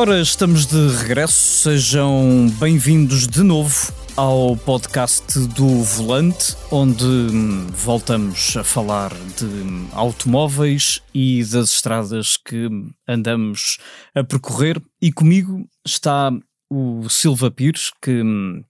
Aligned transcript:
Ora, 0.00 0.18
estamos 0.18 0.64
de 0.64 0.88
regresso, 0.96 1.34
sejam 1.34 2.48
bem-vindos 2.58 3.28
de 3.28 3.42
novo 3.42 3.92
ao 4.16 4.56
podcast 4.56 5.38
do 5.48 5.82
Volante, 5.82 6.56
onde 6.70 7.04
hum, 7.04 7.66
voltamos 7.66 8.56
a 8.56 8.64
falar 8.64 9.12
de 9.12 9.92
automóveis 9.92 11.02
e 11.12 11.44
das 11.44 11.74
estradas 11.74 12.38
que 12.38 12.70
andamos 13.06 13.76
a 14.14 14.24
percorrer. 14.24 14.80
E 15.02 15.12
comigo 15.12 15.68
está 15.86 16.32
o 16.72 17.06
Silva 17.10 17.50
Pires, 17.50 17.90
que 18.00 18.22
hum, 18.22 18.64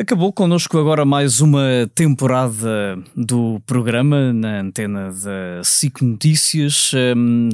acabou 0.00 0.32
connosco 0.32 0.78
agora 0.78 1.04
mais 1.04 1.38
uma 1.38 1.88
temporada 1.94 2.98
do 3.14 3.60
programa 3.64 4.32
na 4.32 4.62
antena 4.62 5.12
da 5.12 5.62
SIC 5.62 6.02
Notícias. 6.02 6.90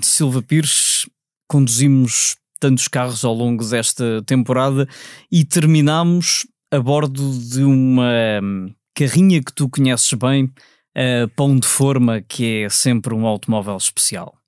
Silva 0.02 0.40
Pires, 0.40 1.06
conduzimos 1.46 2.36
tantos 2.64 2.88
carros 2.88 3.22
ao 3.26 3.34
longo 3.34 3.62
desta 3.62 4.22
temporada 4.22 4.88
e 5.30 5.44
terminamos 5.44 6.46
a 6.70 6.80
bordo 6.80 7.38
de 7.38 7.62
uma 7.62 8.40
hum, 8.42 8.74
carrinha 8.94 9.42
que 9.44 9.52
tu 9.52 9.68
conheces 9.68 10.10
bem, 10.14 10.50
a 10.96 11.28
Pão 11.36 11.58
de 11.58 11.66
Forma, 11.66 12.22
que 12.22 12.62
é 12.62 12.68
sempre 12.70 13.12
um 13.12 13.26
automóvel 13.26 13.76
especial. 13.76 14.38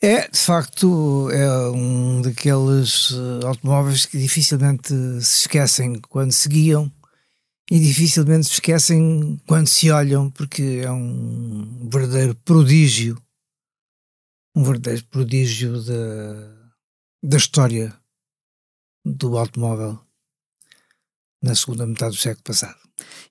É, 0.00 0.30
de 0.30 0.38
facto, 0.38 1.28
é 1.30 1.68
um 1.68 2.22
daqueles 2.22 3.12
eh, 3.12 3.46
automóveis 3.46 4.06
que 4.06 4.16
dificilmente 4.16 4.88
se 5.20 5.40
esquecem 5.40 6.00
quando 6.08 6.32
se 6.32 6.48
guiam 6.48 6.90
e 7.70 7.78
dificilmente 7.78 8.46
se 8.46 8.52
esquecem 8.54 9.38
quando 9.46 9.66
se 9.66 9.90
olham, 9.90 10.30
porque 10.30 10.80
é 10.82 10.90
um 10.90 11.86
verdadeiro 11.92 12.34
prodígio, 12.46 13.20
um 14.54 14.64
verdadeiro 14.64 15.04
prodígio 15.10 15.82
da, 15.82 16.55
da 17.22 17.36
história 17.36 17.94
do 19.04 19.36
automóvel 19.38 19.98
na 21.42 21.54
segunda 21.54 21.86
metade 21.86 22.16
do 22.16 22.20
século 22.20 22.44
passado. 22.44 22.76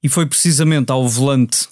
E 0.01 0.07
foi 0.07 0.25
precisamente 0.25 0.91
ao 0.91 1.07
volante 1.07 1.67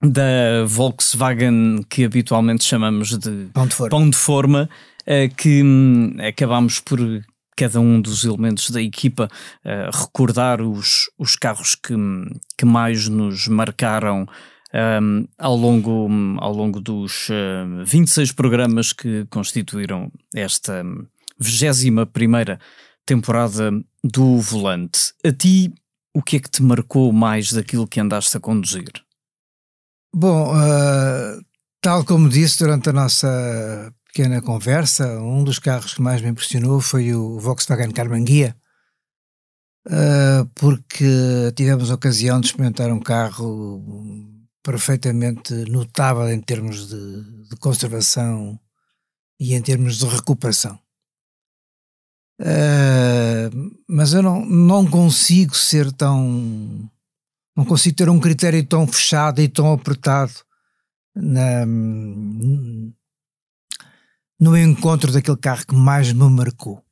da 0.00 0.64
Volkswagen 0.66 1.84
que 1.88 2.04
habitualmente 2.04 2.64
chamamos 2.64 3.18
de 3.18 3.48
pão 3.52 3.66
de 3.66 3.74
forma, 3.74 3.90
pão 3.90 4.10
de 4.10 4.16
forma 4.16 4.70
eh, 5.04 5.28
que 5.28 5.62
hum, 5.62 6.16
acabamos 6.20 6.80
por 6.80 7.00
cada 7.58 7.80
um 7.80 8.00
dos 8.00 8.24
elementos 8.24 8.70
da 8.70 8.80
equipa 8.80 9.28
uh, 9.64 9.90
recordar 9.92 10.62
os, 10.62 11.10
os 11.18 11.34
carros 11.34 11.74
que, 11.74 11.92
que 12.56 12.64
mais 12.64 13.08
nos 13.08 13.48
marcaram 13.48 14.28
um, 15.02 15.26
ao, 15.36 15.56
longo, 15.56 16.08
ao 16.38 16.52
longo 16.52 16.80
dos 16.80 17.28
uh, 17.30 17.84
26 17.84 18.30
programas 18.30 18.92
que 18.92 19.26
constituíram 19.28 20.08
esta 20.32 20.84
21 21.38 22.06
primeira 22.06 22.58
temporada 23.06 23.70
do 24.04 24.38
Volante. 24.38 25.12
A 25.24 25.32
ti, 25.32 25.72
o 26.14 26.22
que 26.22 26.36
é 26.36 26.40
que 26.40 26.50
te 26.50 26.62
marcou 26.62 27.12
mais 27.12 27.52
daquilo 27.52 27.86
que 27.86 28.00
andaste 28.00 28.36
a 28.36 28.40
conduzir? 28.40 28.90
Bom, 30.14 30.54
uh, 30.54 31.44
tal 31.80 32.04
como 32.04 32.28
disse 32.28 32.58
durante 32.58 32.90
a 32.90 32.92
nossa 32.92 33.94
pequena 34.06 34.42
conversa, 34.42 35.20
um 35.20 35.44
dos 35.44 35.58
carros 35.58 35.94
que 35.94 36.02
mais 36.02 36.20
me 36.20 36.28
impressionou 36.28 36.80
foi 36.80 37.14
o 37.14 37.38
Volkswagen 37.38 37.92
Carmanguia, 37.92 38.56
uh, 39.86 40.46
porque 40.54 41.52
tivemos 41.54 41.90
a 41.90 41.94
ocasião 41.94 42.40
de 42.40 42.46
experimentar 42.46 42.90
um 42.90 43.00
carro 43.00 43.82
perfeitamente 44.62 45.54
notável 45.70 46.28
em 46.30 46.40
termos 46.40 46.88
de, 46.88 47.48
de 47.48 47.56
conservação 47.56 48.58
e 49.40 49.54
em 49.54 49.62
termos 49.62 49.98
de 49.98 50.06
recuperação. 50.06 50.78
Uh, 52.40 53.74
mas 53.88 54.12
eu 54.12 54.22
não, 54.22 54.44
não 54.46 54.86
consigo 54.88 55.56
ser 55.56 55.92
tão. 55.92 56.88
Não 57.56 57.64
consigo 57.64 57.96
ter 57.96 58.08
um 58.08 58.20
critério 58.20 58.64
tão 58.64 58.86
fechado 58.86 59.40
e 59.40 59.48
tão 59.48 59.72
apertado 59.72 60.32
na, 61.14 61.66
no 64.38 64.56
encontro 64.56 65.12
daquele 65.12 65.36
carro 65.36 65.66
que 65.66 65.74
mais 65.74 66.12
me 66.12 66.28
marcou. 66.30 66.84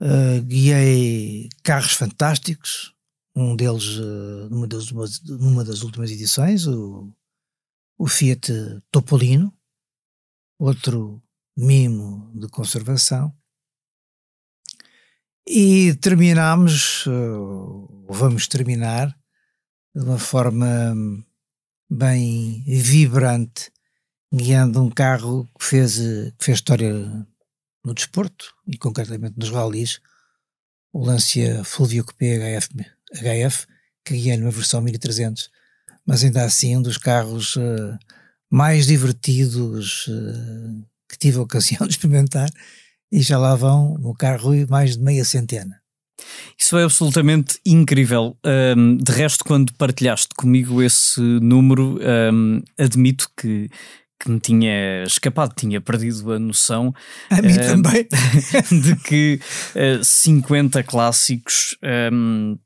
Uh, 0.00 0.42
guiei 0.42 1.48
carros 1.62 1.92
fantásticos, 1.92 2.94
um 3.34 3.56
deles 3.56 3.96
uh, 3.96 4.48
numa, 4.50 4.66
das, 4.66 4.90
numa, 4.90 5.64
das, 5.64 5.82
últimas 5.82 6.10
edições, 6.10 6.66
o, 6.66 7.12
o 7.98 8.06
Fiat 8.06 8.52
Topolino, 8.90 9.52
outro 10.58 11.22
mimo 11.56 12.30
de 12.34 12.48
conservação. 12.48 13.34
E 15.46 15.94
terminamos, 15.96 17.06
uh, 17.06 18.06
vamos 18.08 18.48
terminar, 18.48 19.14
de 19.94 20.02
uma 20.02 20.18
forma 20.18 20.94
bem 21.88 22.64
vibrante 22.66 23.70
guiando 24.32 24.82
um 24.82 24.90
carro 24.90 25.48
que 25.58 25.64
fez, 25.64 25.98
que 26.38 26.44
fez 26.44 26.58
história 26.58 26.92
no 27.84 27.94
desporto 27.94 28.54
e 28.66 28.78
concretamente 28.78 29.38
nos 29.38 29.50
rallies, 29.50 30.00
o 30.92 31.04
Lancia 31.04 31.62
Fulvio 31.62 32.04
Coupé 32.04 32.58
HF, 32.58 32.68
HF 33.12 33.66
que 34.04 34.14
guiei 34.14 34.36
numa 34.36 34.50
versão 34.50 34.80
1300, 34.80 35.50
mas 36.06 36.24
ainda 36.24 36.44
assim 36.44 36.76
um 36.76 36.82
dos 36.82 36.98
carros 36.98 37.56
uh, 37.56 37.98
mais 38.50 38.86
divertidos 38.86 40.06
uh, 40.06 40.86
que 41.08 41.18
tive 41.18 41.38
a 41.38 41.42
ocasião 41.42 41.84
de 41.86 41.94
experimentar 41.94 42.50
e 43.10 43.22
já 43.22 43.38
lá 43.38 43.54
vão 43.54 43.96
no 43.98 44.14
carro 44.14 44.52
mais 44.68 44.96
de 44.96 45.02
meia 45.02 45.24
centena. 45.24 45.80
Isso 46.58 46.76
é 46.76 46.84
absolutamente 46.84 47.58
incrível. 47.66 48.36
Um, 48.76 48.96
de 48.96 49.12
resto, 49.12 49.44
quando 49.44 49.72
partilhaste 49.74 50.28
comigo 50.36 50.82
esse 50.82 51.20
número, 51.20 51.98
um, 52.32 52.62
admito 52.78 53.28
que 53.36 53.68
que 54.20 54.30
me 54.30 54.40
tinha 54.40 55.02
escapado, 55.02 55.54
tinha 55.54 55.80
perdido 55.80 56.32
a 56.32 56.38
noção. 56.38 56.94
A 57.28 57.42
mim 57.42 57.52
uh, 57.52 57.66
também. 57.66 58.08
de 58.82 58.96
que 59.02 59.40
uh, 59.74 60.00
eh, 60.00 60.00
50 60.02 60.82
clássicos. 60.82 61.76
Um, 62.10 62.56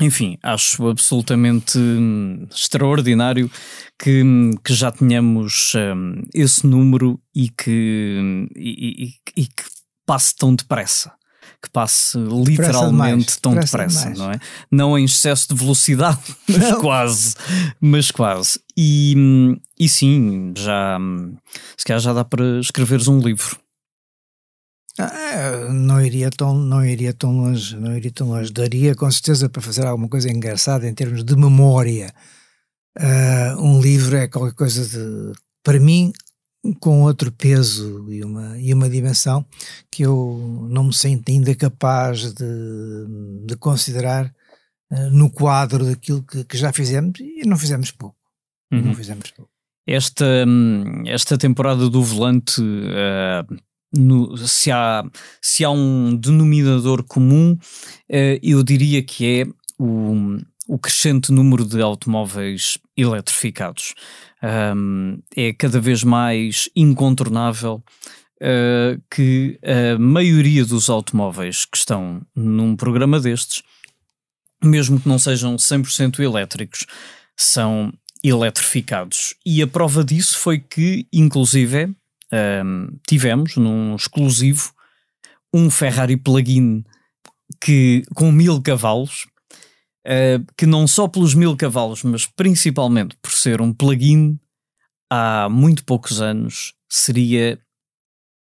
enfim, 0.00 0.38
acho 0.42 0.88
absolutamente 0.88 1.78
hum, 1.78 2.46
extraordinário 2.50 3.50
que, 3.98 4.22
que 4.64 4.72
já 4.72 4.90
tenhamos 4.90 5.72
um, 5.74 6.22
esse 6.34 6.66
número 6.66 7.20
e 7.34 7.50
que, 7.50 8.48
e, 8.56 9.04
e, 9.04 9.42
e 9.42 9.46
que 9.46 9.64
passe 10.06 10.34
tão 10.34 10.54
depressa 10.54 11.12
que 11.62 11.70
passe 11.70 12.18
literalmente 12.18 13.40
tão 13.40 13.54
depressa, 13.54 14.10
não 14.10 14.32
é? 14.32 14.40
Não 14.68 14.98
em 14.98 15.04
excesso 15.04 15.46
de 15.48 15.54
velocidade, 15.54 16.18
mas 16.48 16.70
não. 16.70 16.80
quase, 16.80 17.34
mas 17.80 18.10
quase. 18.10 18.58
E, 18.76 19.14
e 19.78 19.88
sim, 19.88 20.52
já 20.56 20.98
se 21.76 21.84
calhar 21.84 22.00
já 22.00 22.12
dá 22.12 22.24
para 22.24 22.58
escreveres 22.58 23.06
um 23.06 23.20
livro. 23.20 23.61
Ah, 24.98 25.72
não 25.72 26.04
iria 26.04 26.30
tão 26.30 26.54
não 26.54 26.84
iria 26.84 27.14
tão 27.14 27.32
longe 27.32 27.74
não 27.76 27.96
iria 27.96 28.12
tão 28.12 28.28
longe 28.28 28.52
daria 28.52 28.94
com 28.94 29.10
certeza 29.10 29.48
para 29.48 29.62
fazer 29.62 29.86
alguma 29.86 30.06
coisa 30.06 30.30
engraçada 30.30 30.86
em 30.86 30.92
termos 30.92 31.24
de 31.24 31.34
memória 31.34 32.12
uh, 32.98 33.58
um 33.58 33.80
livro 33.80 34.16
é 34.16 34.28
qualquer 34.28 34.54
coisa 34.54 34.86
de 34.86 35.32
para 35.62 35.80
mim 35.80 36.12
com 36.78 37.02
outro 37.02 37.32
peso 37.32 38.06
e 38.10 38.22
uma, 38.22 38.58
e 38.58 38.72
uma 38.72 38.88
dimensão 38.88 39.44
que 39.90 40.02
eu 40.02 40.68
não 40.70 40.84
me 40.84 40.94
sinto 40.94 41.28
ainda 41.28 41.54
capaz 41.54 42.32
de, 42.32 43.46
de 43.46 43.56
considerar 43.56 44.32
uh, 44.90 45.10
no 45.10 45.30
quadro 45.30 45.84
daquilo 45.84 46.22
que, 46.22 46.44
que, 46.44 46.56
já 46.56 46.72
fizemos 46.72 47.18
e 47.18 47.42
não 47.46 47.58
fizemos 47.58 47.90
pouco. 47.90 48.16
Uhum. 48.72 48.82
Não 48.82 48.94
fizemos 48.94 49.30
pouco. 49.32 49.50
Esta, 49.84 50.46
esta 51.06 51.36
temporada 51.36 51.90
do 51.90 52.02
volante, 52.04 52.60
uh, 52.60 53.56
no, 53.92 54.36
se, 54.36 54.70
há, 54.70 55.04
se 55.40 55.64
há 55.64 55.70
um 55.70 56.16
denominador 56.16 57.02
comum, 57.04 57.52
uh, 57.52 58.38
eu 58.42 58.62
diria 58.62 59.02
que 59.02 59.40
é 59.40 59.46
o, 59.78 60.38
o 60.68 60.78
crescente 60.78 61.30
número 61.32 61.64
de 61.64 61.80
automóveis 61.80 62.78
eletrificados 62.96 63.94
um, 64.42 65.18
é 65.36 65.52
cada 65.52 65.80
vez 65.80 66.02
mais 66.02 66.68
incontornável 66.74 67.82
uh, 68.40 69.00
que 69.10 69.58
a 69.62 69.98
maioria 69.98 70.64
dos 70.64 70.90
automóveis 70.90 71.64
que 71.64 71.76
estão 71.76 72.20
num 72.34 72.74
programa 72.74 73.20
destes, 73.20 73.62
mesmo 74.62 75.00
que 75.00 75.08
não 75.08 75.18
sejam 75.18 75.56
100% 75.56 76.18
elétricos, 76.20 76.86
são 77.36 77.92
eletrificados. 78.22 79.34
E 79.44 79.62
a 79.62 79.66
prova 79.66 80.04
disso 80.04 80.38
foi 80.38 80.58
que, 80.58 81.06
inclusive, 81.12 81.94
um, 82.32 82.88
tivemos 83.06 83.56
num 83.56 83.94
exclusivo 83.94 84.72
um 85.52 85.70
Ferrari 85.70 86.16
plug-in 86.16 86.84
que 87.60 88.02
com 88.14 88.32
mil 88.32 88.60
cavalos 88.62 89.26
uh, 90.06 90.44
que 90.56 90.66
não 90.66 90.86
só 90.86 91.08
pelos 91.08 91.34
mil 91.34 91.56
cavalos, 91.56 92.02
mas 92.02 92.26
principalmente 92.26 93.16
por 93.20 93.30
ser 93.30 93.60
um 93.60 93.72
plugin 93.72 94.38
há 95.10 95.48
muito 95.48 95.84
poucos 95.84 96.20
anos, 96.20 96.74
seria 96.88 97.58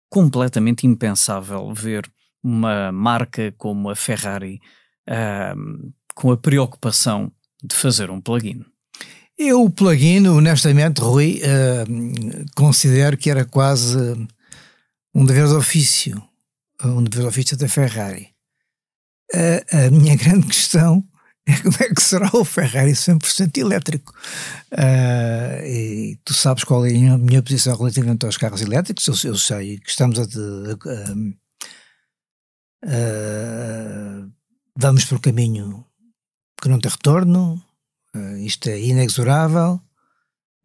completamente 0.09 0.85
impensável 0.85 1.73
ver 1.73 2.09
uma 2.43 2.91
marca 2.91 3.53
como 3.57 3.89
a 3.89 3.95
Ferrari 3.95 4.59
uh, 5.09 5.93
com 6.13 6.31
a 6.31 6.37
preocupação 6.37 7.31
de 7.63 7.75
fazer 7.75 8.09
um 8.09 8.21
plugin. 8.21 8.63
Eu, 9.37 9.63
o 9.63 9.69
plugin, 9.69 10.27
honestamente, 10.27 11.01
Rui, 11.01 11.41
uh, 11.43 12.45
considero 12.55 13.17
que 13.17 13.29
era 13.29 13.43
quase 13.43 13.97
um 15.13 15.25
dever 15.25 15.47
de 15.47 15.55
ofício, 15.55 16.23
um 16.81 17.03
dever 17.03 17.23
de 17.23 17.27
ofício 17.27 17.57
da 17.57 17.67
Ferrari. 17.67 18.29
Uh, 19.33 19.87
a 19.87 19.91
minha 19.91 20.15
grande 20.17 20.47
questão 20.47 21.05
é 21.45 21.57
como 21.57 21.75
é 21.81 21.93
que 21.93 22.01
será 22.01 22.29
o 22.33 22.45
Ferrari 22.45 22.93
100% 22.93 23.57
elétrico. 23.57 24.13
Uh, 24.71 25.65
e 25.65 26.19
tu 26.23 26.33
sabes 26.33 26.63
qual 26.63 26.85
é 26.85 26.89
a 26.89 27.17
minha 27.17 27.43
posição 27.43 27.75
relativamente 27.75 28.25
aos 28.25 28.37
carros 28.37 28.61
elétricos, 28.61 29.05
eu, 29.05 29.31
eu 29.31 29.37
sei 29.37 29.79
que 29.79 29.89
estamos 29.89 30.17
a, 30.17 30.23
a, 30.23 30.25
a, 32.85 34.27
vamos 34.77 35.03
por 35.03 35.17
um 35.17 35.21
caminho 35.21 35.85
que 36.61 36.69
não 36.69 36.79
tem 36.79 36.89
retorno, 36.89 37.61
uh, 38.15 38.37
isto 38.37 38.69
é 38.69 38.79
inexorável. 38.79 39.81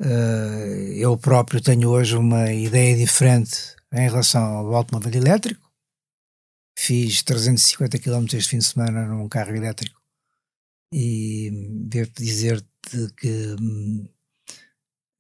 Uh, 0.01 0.95
eu 0.95 1.17
próprio 1.19 1.61
tenho 1.61 1.91
hoje 1.91 2.17
uma 2.17 2.53
ideia 2.53 2.97
diferente 2.97 3.77
em 3.93 4.09
relação 4.09 4.43
ao 4.43 4.75
automóvel 4.75 5.15
elétrico. 5.15 5.71
Fiz 6.79 7.23
350 7.23 7.99
km 7.99 8.25
este 8.33 8.51
fim 8.51 8.59
de 8.59 8.65
semana 8.65 9.07
num 9.07 9.29
carro 9.29 9.55
elétrico 9.55 10.01
e 10.93 11.51
devo 11.87 12.11
dizer-te 12.17 13.13
que, 13.17 13.55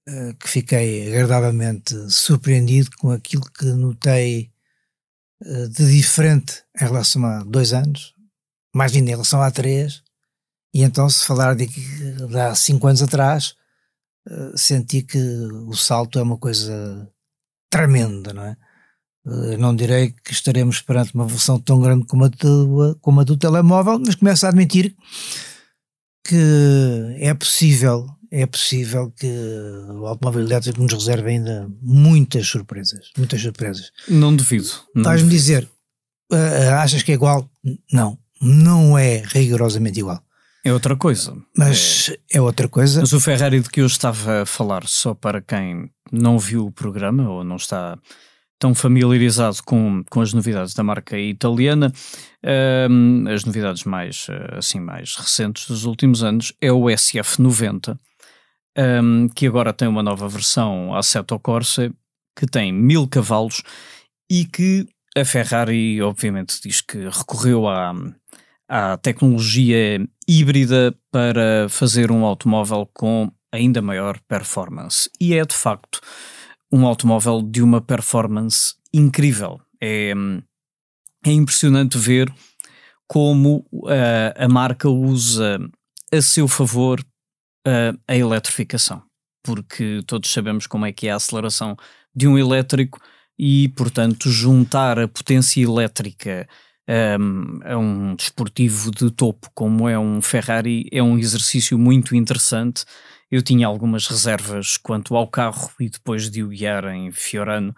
uh, 0.09 0.35
que 0.39 0.49
fiquei 0.49 1.13
agradavelmente 1.13 1.95
surpreendido 2.11 2.91
com 2.99 3.11
aquilo 3.11 3.45
que 3.51 3.67
notei 3.67 4.51
de 5.43 5.97
diferente 5.97 6.63
em 6.79 6.85
relação 6.85 7.25
a 7.25 7.43
dois 7.43 7.73
anos, 7.73 8.15
mais 8.75 8.95
ainda 8.95 9.09
em 9.09 9.15
relação 9.15 9.41
a 9.41 9.51
três, 9.51 10.03
e 10.73 10.83
então, 10.83 11.09
se 11.09 11.27
falar 11.27 11.55
de, 11.55 11.67
de 11.67 12.39
há 12.39 12.55
cinco 12.55 12.87
anos 12.87 13.03
atrás, 13.03 13.55
uh, 14.29 14.57
senti 14.57 15.03
que 15.03 15.19
o 15.67 15.75
salto 15.75 16.19
é 16.19 16.23
uma 16.23 16.39
coisa 16.39 17.09
tremenda, 17.69 18.33
não 18.33 18.45
é? 18.45 18.57
Uh, 19.27 19.59
não 19.59 19.75
direi 19.75 20.13
que 20.25 20.33
estaremos 20.33 20.81
perante 20.81 21.15
uma 21.15 21.25
evolução 21.25 21.59
tão 21.59 21.81
grande 21.81 22.07
como 22.07 22.25
a, 22.25 22.29
do, 22.29 22.97
como 23.01 23.21
a 23.21 23.25
do 23.25 23.37
telemóvel, 23.37 23.99
mas 23.99 24.15
começo 24.15 24.47
a 24.47 24.49
admitir 24.49 24.97
que 26.25 27.17
é 27.19 27.35
possível, 27.35 28.07
é 28.31 28.47
possível 28.47 29.11
que 29.11 29.27
o 29.27 30.07
automóvel 30.07 30.43
elétrico 30.43 30.81
nos 30.81 30.93
reserve 30.93 31.31
ainda 31.31 31.69
muitas 31.83 32.47
surpresas, 32.47 33.11
muitas 33.19 33.41
surpresas. 33.41 33.91
Não 34.09 34.35
duvido. 34.35 34.69
Estás-me 34.97 35.29
dizer, 35.29 35.69
uh, 36.33 36.75
achas 36.79 37.03
que 37.03 37.11
é 37.11 37.15
igual? 37.15 37.51
Não, 37.93 38.17
não 38.41 38.97
é 38.97 39.23
rigorosamente 39.27 39.99
igual. 39.99 40.23
É 40.65 40.73
outra 40.73 40.97
coisa. 40.97 41.37
Mas 41.57 42.11
é, 42.11 42.39
é, 42.39 42.41
outra 42.41 42.69
coisa. 42.69 43.01
Mas 43.01 43.13
o 43.13 43.21
Ferrari 43.21 43.61
de 43.61 43.71
que 43.71 43.81
eu 43.81 43.87
estava 43.87 44.43
a 44.43 44.47
falar, 44.47 44.87
só 44.87 45.15
para 45.15 45.41
quem 45.41 45.91
não 46.13 46.39
viu 46.39 46.67
o 46.67 46.73
programa 46.73 47.29
ou 47.29 47.45
não 47.45 47.57
está 47.57 47.99
tão 48.59 48.75
familiarizado 48.75 49.57
com, 49.65 50.05
com 50.11 50.21
as 50.21 50.35
novidades 50.35 50.75
da 50.75 50.83
marca 50.83 51.19
italiana, 51.19 51.91
um, 52.91 53.25
as 53.27 53.45
novidades 53.45 53.85
mais, 53.85 54.27
assim, 54.53 54.79
mais 54.79 55.17
recentes 55.17 55.67
dos 55.67 55.87
últimos 55.87 56.23
anos, 56.23 56.53
é 56.61 56.71
o 56.71 56.83
SF90, 56.83 57.99
um, 59.03 59.29
que 59.31 59.47
agora 59.47 59.73
tem 59.73 59.89
uma 59.89 60.03
nova 60.03 60.29
versão 60.29 60.95
Assetto 60.95 61.39
Corsa, 61.39 61.91
que 62.37 62.47
tem 62.47 62.71
mil 62.71 63.09
cavalos 63.09 63.63
e 64.31 64.45
que 64.45 64.87
a 65.17 65.25
Ferrari, 65.25 66.01
obviamente, 66.03 66.61
diz 66.63 66.83
que 66.83 66.99
recorreu 67.09 67.67
à, 67.67 67.95
à 68.71 68.97
tecnologia 68.97 69.99
híbrida 70.29 70.97
para 71.11 71.69
fazer 71.69 72.13
um 72.13 72.25
automóvel 72.25 72.89
com 72.95 73.29
ainda 73.51 73.83
maior 73.83 74.21
performance. 74.29 75.11
E 75.21 75.35
é 75.35 75.45
de 75.45 75.57
facto 75.57 76.01
um 76.71 76.87
automóvel 76.87 77.43
de 77.43 77.61
uma 77.61 77.81
performance 77.81 78.77
incrível. 78.95 79.61
É, 79.83 80.13
é 81.27 81.33
impressionante 81.33 81.99
ver 81.99 82.33
como 83.09 83.67
uh, 83.73 83.89
a 84.37 84.49
marca 84.49 84.89
usa 84.89 85.59
a 86.13 86.23
seu 86.23 86.47
favor 86.47 87.01
uh, 87.67 87.99
a 88.07 88.17
eletrificação, 88.17 89.03
porque 89.43 90.01
todos 90.07 90.33
sabemos 90.33 90.69
como 90.69 90.87
é 90.87 90.93
que 90.93 91.09
é 91.09 91.11
a 91.11 91.17
aceleração 91.17 91.77
de 92.15 92.29
um 92.29 92.39
elétrico 92.39 93.01
e, 93.37 93.69
portanto, 93.71 94.31
juntar 94.31 94.97
a 94.97 95.09
potência 95.09 95.61
elétrica 95.61 96.49
um, 96.91 97.61
a 97.65 97.79
um 97.79 98.17
desportivo 98.17 98.91
de 98.91 99.11
topo 99.11 99.49
como 99.55 99.89
é 99.89 99.97
um 99.97 100.21
Ferrari 100.21 100.89
é 100.91 101.03
um 101.03 101.17
exercício 101.17 101.79
muito 101.79 102.17
interessante. 102.17 102.85
Eu 103.31 103.43
tinha 103.43 103.67
algumas 103.67 104.09
reservas 104.09 104.77
quanto 104.77 105.15
ao 105.15 105.29
carro 105.29 105.71
e 105.79 105.89
depois 105.89 106.29
de 106.29 106.43
o 106.43 106.49
guiar 106.49 106.85
em 106.87 107.13
Fiorano 107.13 107.75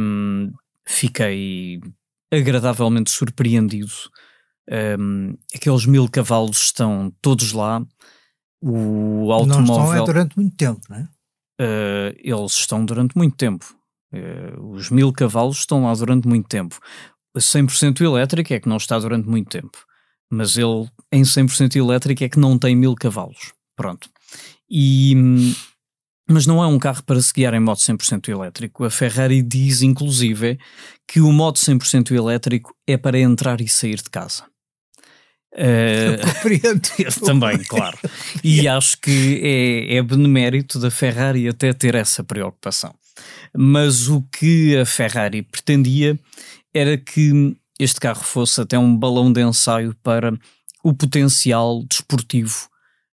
um, 0.00 0.52
fiquei 0.86 1.80
agradavelmente 2.32 3.10
surpreendido. 3.10 3.90
Um, 4.98 5.36
aqueles 5.52 5.84
mil 5.84 6.08
cavalos 6.08 6.58
estão 6.58 7.12
todos 7.20 7.52
lá. 7.52 7.84
O 8.62 9.32
automóvel. 9.32 9.66
Não 9.66 9.84
estão 9.84 9.94
é 9.94 10.06
durante 10.06 10.38
muito 10.38 10.56
tempo, 10.56 10.80
não 10.88 10.96
é? 10.98 11.08
Uh, 11.60 12.14
eles 12.16 12.52
estão 12.52 12.84
durante 12.84 13.16
muito 13.16 13.36
tempo. 13.36 13.74
Uh, 14.12 14.72
os 14.72 14.88
mil 14.90 15.12
cavalos 15.12 15.58
estão 15.58 15.84
lá 15.84 15.94
durante 15.94 16.28
muito 16.28 16.48
tempo. 16.48 16.78
100% 17.36 18.00
elétrico 18.00 18.52
é 18.52 18.60
que 18.60 18.68
não 18.68 18.76
está 18.76 18.98
durante 18.98 19.28
muito 19.28 19.48
tempo, 19.48 19.78
mas 20.30 20.56
ele 20.56 20.88
em 21.12 21.22
100% 21.22 21.76
elétrico 21.76 22.24
é 22.24 22.28
que 22.28 22.38
não 22.38 22.58
tem 22.58 22.74
mil 22.74 22.94
cavalos. 22.94 23.52
Pronto. 23.76 24.08
E, 24.70 25.14
mas 26.28 26.46
não 26.46 26.62
é 26.62 26.66
um 26.66 26.78
carro 26.78 27.02
para 27.02 27.20
se 27.20 27.32
guiar 27.32 27.54
em 27.54 27.60
modo 27.60 27.78
100% 27.78 28.28
elétrico. 28.28 28.84
A 28.84 28.90
Ferrari 28.90 29.42
diz, 29.42 29.82
inclusive, 29.82 30.58
que 31.08 31.20
o 31.20 31.32
modo 31.32 31.58
100% 31.58 32.12
elétrico 32.12 32.74
é 32.86 32.96
para 32.96 33.18
entrar 33.18 33.60
e 33.60 33.68
sair 33.68 33.96
de 33.96 34.10
casa. 34.10 34.44
Uh, 35.52 36.24
compreendo. 36.24 36.80
também, 37.26 37.58
claro. 37.64 37.98
E 38.44 38.68
acho 38.68 38.98
que 39.00 39.40
é, 39.42 39.96
é 39.96 40.02
benemérito 40.02 40.78
da 40.78 40.90
Ferrari 40.90 41.48
até 41.48 41.72
ter 41.72 41.96
essa 41.96 42.22
preocupação. 42.22 42.94
Mas 43.56 44.08
o 44.08 44.22
que 44.22 44.76
a 44.76 44.86
Ferrari 44.86 45.42
pretendia 45.42 46.18
era 46.74 46.96
que 46.96 47.56
este 47.78 48.00
carro 48.00 48.22
fosse 48.22 48.60
até 48.60 48.78
um 48.78 48.96
balão 48.96 49.32
de 49.32 49.42
ensaio 49.42 49.94
para 50.02 50.36
o 50.84 50.94
potencial 50.94 51.82
desportivo 51.84 52.68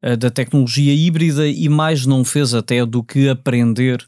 uh, 0.03 0.17
da 0.17 0.29
tecnologia 0.29 0.93
híbrida 0.93 1.47
e 1.47 1.67
mais 1.69 2.05
não 2.05 2.23
fez 2.23 2.53
até 2.53 2.85
do 2.85 3.03
que 3.03 3.29
aprender 3.29 4.03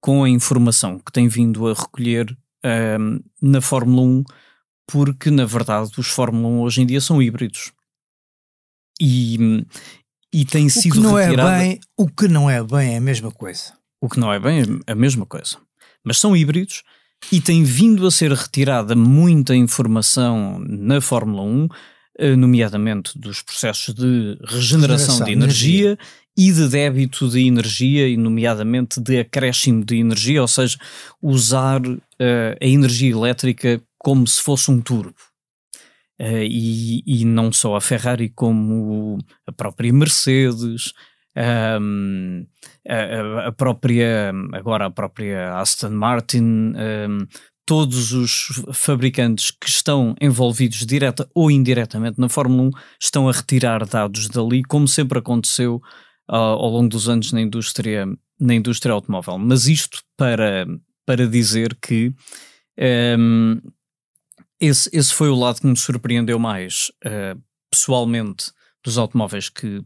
com 0.00 0.22
a 0.22 0.28
informação 0.28 0.98
que 0.98 1.12
tem 1.12 1.28
vindo 1.28 1.66
a 1.66 1.74
recolher 1.74 2.30
uh, 2.30 3.24
na 3.42 3.60
Fórmula 3.60 4.02
1, 4.02 4.24
porque 4.86 5.30
na 5.30 5.44
verdade 5.44 5.90
os 5.98 6.08
Fórmula 6.08 6.48
1 6.48 6.60
hoje 6.60 6.82
em 6.82 6.86
dia 6.86 7.00
são 7.00 7.20
híbridos. 7.20 7.72
E, 9.00 9.66
e 10.32 10.44
tem 10.44 10.68
sido 10.68 10.92
o 10.92 10.94
que 10.94 11.00
não 11.00 11.14
retirada... 11.14 11.56
é 11.56 11.58
bem 11.58 11.80
O 11.96 12.08
que 12.08 12.28
não 12.28 12.48
é 12.48 12.62
bem 12.62 12.94
é 12.94 12.96
a 12.96 13.00
mesma 13.00 13.30
coisa. 13.30 13.74
O 14.00 14.08
que 14.08 14.18
não 14.18 14.32
é 14.32 14.38
bem 14.38 14.62
é 14.86 14.92
a 14.92 14.94
mesma 14.94 15.26
coisa. 15.26 15.58
Mas 16.04 16.18
são 16.18 16.36
híbridos 16.36 16.82
e 17.32 17.40
tem 17.40 17.64
vindo 17.64 18.06
a 18.06 18.10
ser 18.10 18.32
retirada 18.32 18.94
muita 18.94 19.54
informação 19.54 20.58
na 20.60 21.00
Fórmula 21.00 21.42
1, 21.42 21.68
eh, 22.18 22.36
nomeadamente 22.36 23.18
dos 23.18 23.42
processos 23.42 23.94
de 23.94 24.38
regeneração, 24.44 25.24
de 25.24 25.32
energia, 25.32 25.90
energia, 25.90 25.98
e 26.36 26.52
de 26.52 26.68
débito 26.68 27.28
de 27.28 27.46
energia, 27.46 28.08
e 28.08 28.16
nomeadamente 28.16 29.00
de 29.00 29.18
acréscimo 29.18 29.84
de 29.84 29.96
energia, 29.96 30.42
ou 30.42 30.48
seja, 30.48 30.78
usar 31.20 31.80
uh, 31.86 31.96
a 32.60 32.66
energia 32.66 33.10
elétrica 33.10 33.82
como 33.98 34.26
se 34.26 34.40
fosse 34.42 34.70
um 34.70 34.80
turbo. 34.80 35.14
Uh, 36.20 36.44
e, 36.44 37.02
e 37.06 37.24
não 37.24 37.50
só 37.50 37.74
a 37.74 37.80
Ferrari, 37.80 38.28
como 38.28 39.18
a 39.46 39.52
própria 39.52 39.92
Mercedes, 39.92 40.92
um, 41.36 42.46
a, 42.88 43.48
a, 43.48 43.52
própria, 43.52 44.32
agora 44.52 44.86
a 44.86 44.90
própria 44.90 45.58
Aston 45.58 45.90
Martin, 45.90 46.72
um, 46.76 47.26
todos 47.66 48.12
os 48.12 48.62
fabricantes 48.72 49.50
que 49.50 49.68
estão 49.68 50.14
envolvidos 50.20 50.86
direta 50.86 51.28
ou 51.34 51.50
indiretamente 51.50 52.18
na 52.18 52.28
Fórmula 52.28 52.68
1 52.68 52.70
estão 53.00 53.28
a 53.28 53.32
retirar 53.32 53.84
dados 53.84 54.28
dali, 54.28 54.62
como 54.62 54.86
sempre 54.86 55.18
aconteceu 55.18 55.82
uh, 56.30 56.34
ao 56.34 56.70
longo 56.70 56.88
dos 56.88 57.08
anos 57.08 57.32
na 57.32 57.40
indústria, 57.40 58.06
na 58.40 58.54
indústria 58.54 58.92
automóvel. 58.92 59.36
Mas 59.36 59.66
isto 59.66 60.00
para, 60.16 60.66
para 61.04 61.26
dizer 61.26 61.76
que 61.82 62.14
um, 63.18 63.60
esse, 64.60 64.88
esse 64.92 65.12
foi 65.12 65.28
o 65.28 65.34
lado 65.34 65.60
que 65.60 65.66
me 65.66 65.76
surpreendeu 65.76 66.38
mais 66.38 66.90
uh, 67.04 67.40
pessoalmente 67.70 68.52
dos 68.82 68.96
automóveis 68.96 69.48
que 69.48 69.84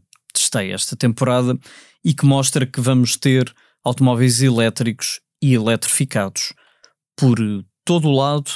testei 0.51 0.73
esta 0.73 0.95
temporada 0.95 1.57
e 2.03 2.13
que 2.13 2.25
mostra 2.25 2.65
que 2.65 2.81
vamos 2.81 3.15
ter 3.15 3.53
automóveis 3.83 4.41
elétricos 4.41 5.21
e 5.41 5.53
eletrificados 5.53 6.53
por 7.15 7.37
todo 7.85 8.09
o 8.09 8.15
lado 8.15 8.51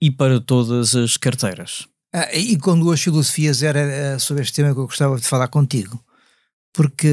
e 0.00 0.10
para 0.10 0.40
todas 0.40 0.94
as 0.94 1.16
carteiras. 1.16 1.86
Ah, 2.12 2.34
e 2.34 2.56
com 2.56 2.78
duas 2.78 3.00
filosofias 3.00 3.62
era 3.62 3.80
eh, 3.80 4.18
sobre 4.18 4.42
este 4.42 4.54
tema 4.54 4.72
que 4.72 4.80
eu 4.80 4.86
gostava 4.86 5.16
de 5.16 5.26
falar 5.26 5.48
contigo. 5.48 6.02
Porque 6.72 7.08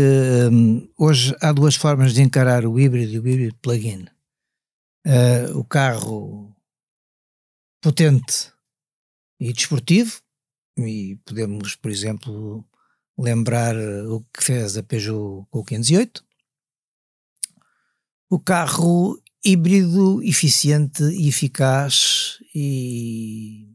hum, 0.52 0.88
hoje 0.98 1.36
há 1.42 1.52
duas 1.52 1.76
formas 1.76 2.14
de 2.14 2.22
encarar 2.22 2.66
o 2.66 2.80
híbrido 2.80 3.14
e 3.14 3.20
o 3.20 3.28
híbrido 3.28 3.56
plug-in. 3.62 4.08
Uh, 5.06 5.58
o 5.58 5.64
carro 5.64 6.54
potente 7.82 8.52
e 9.40 9.54
desportivo, 9.54 10.20
e 10.78 11.18
podemos, 11.26 11.76
por 11.76 11.90
exemplo, 11.90 12.66
lembrar 13.18 13.76
o 13.76 14.24
que 14.34 14.44
fez 14.44 14.78
a 14.78 14.84
Peugeot 14.84 15.46
com 15.50 15.60
o 15.60 15.64
508. 15.64 16.24
O 18.30 18.40
carro 18.40 19.22
híbrido, 19.44 20.22
eficiente 20.24 21.04
e 21.04 21.30
eficaz 21.30 22.38
e 22.54 23.70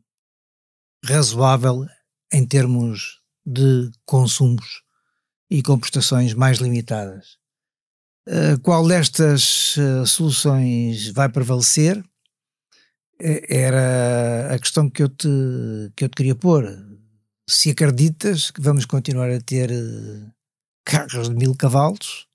razoável 1.04 1.86
em 2.32 2.46
termos 2.46 3.20
de 3.44 3.90
consumos 4.04 4.82
e 5.50 5.62
com 5.62 5.78
prestações 5.78 6.34
mais 6.34 6.58
limitadas. 6.58 7.38
Uh, 8.28 8.60
qual 8.62 8.86
destas 8.86 9.76
uh, 9.76 10.06
soluções 10.06 11.08
vai 11.08 11.28
prevalecer? 11.28 12.02
era 13.48 14.52
a 14.52 14.58
questão 14.58 14.90
que 14.90 15.02
eu 15.02 15.08
te, 15.08 15.28
que 15.96 16.04
eu 16.04 16.08
te 16.08 16.16
queria 16.16 16.34
pôr. 16.34 16.64
Se 17.48 17.70
acreditas 17.70 18.50
que 18.50 18.60
vamos 18.60 18.84
continuar 18.84 19.30
a 19.30 19.40
ter 19.40 19.70
eh, 19.70 20.30
carros 20.84 21.28
de 21.28 21.34
mil 21.34 21.54
cavalos 21.54 22.26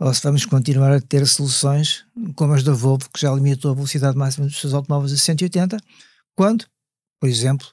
ou 0.00 0.14
se 0.14 0.22
vamos 0.22 0.46
continuar 0.46 0.92
a 0.92 1.00
ter 1.00 1.26
soluções 1.26 2.06
como 2.34 2.54
as 2.54 2.62
da 2.62 2.72
Volvo, 2.72 3.08
que 3.12 3.20
já 3.20 3.32
limitou 3.32 3.70
a 3.70 3.74
velocidade 3.74 4.16
máxima 4.16 4.46
dos 4.46 4.58
seus 4.58 4.72
automóveis 4.72 5.12
a 5.12 5.16
180, 5.16 5.76
quando, 6.34 6.64
por 7.20 7.28
exemplo, 7.28 7.68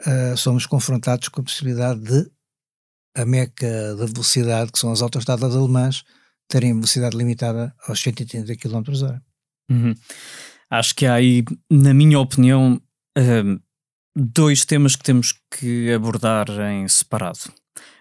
uh, 0.00 0.36
somos 0.36 0.66
confrontados 0.66 1.28
com 1.28 1.40
a 1.40 1.44
possibilidade 1.44 2.00
de 2.00 2.30
a 3.16 3.24
meca 3.24 3.94
da 3.94 4.06
velocidade, 4.06 4.72
que 4.72 4.78
são 4.78 4.90
as 4.90 5.00
autostradas 5.00 5.54
alemãs, 5.54 6.02
terem 6.48 6.74
velocidade 6.74 7.16
limitada 7.16 7.74
aos 7.86 8.00
180 8.00 8.56
km 8.56 8.82
h 8.88 9.22
Uhum. 9.68 9.94
Acho 10.70 10.94
que 10.94 11.06
há 11.06 11.14
aí, 11.14 11.44
na 11.68 11.92
minha 11.92 12.20
opinião, 12.20 12.80
uh, 13.18 13.60
dois 14.16 14.64
temas 14.64 14.96
que 14.96 15.04
temos 15.04 15.34
que 15.50 15.92
abordar 15.92 16.48
em 16.72 16.88
separado. 16.88 17.52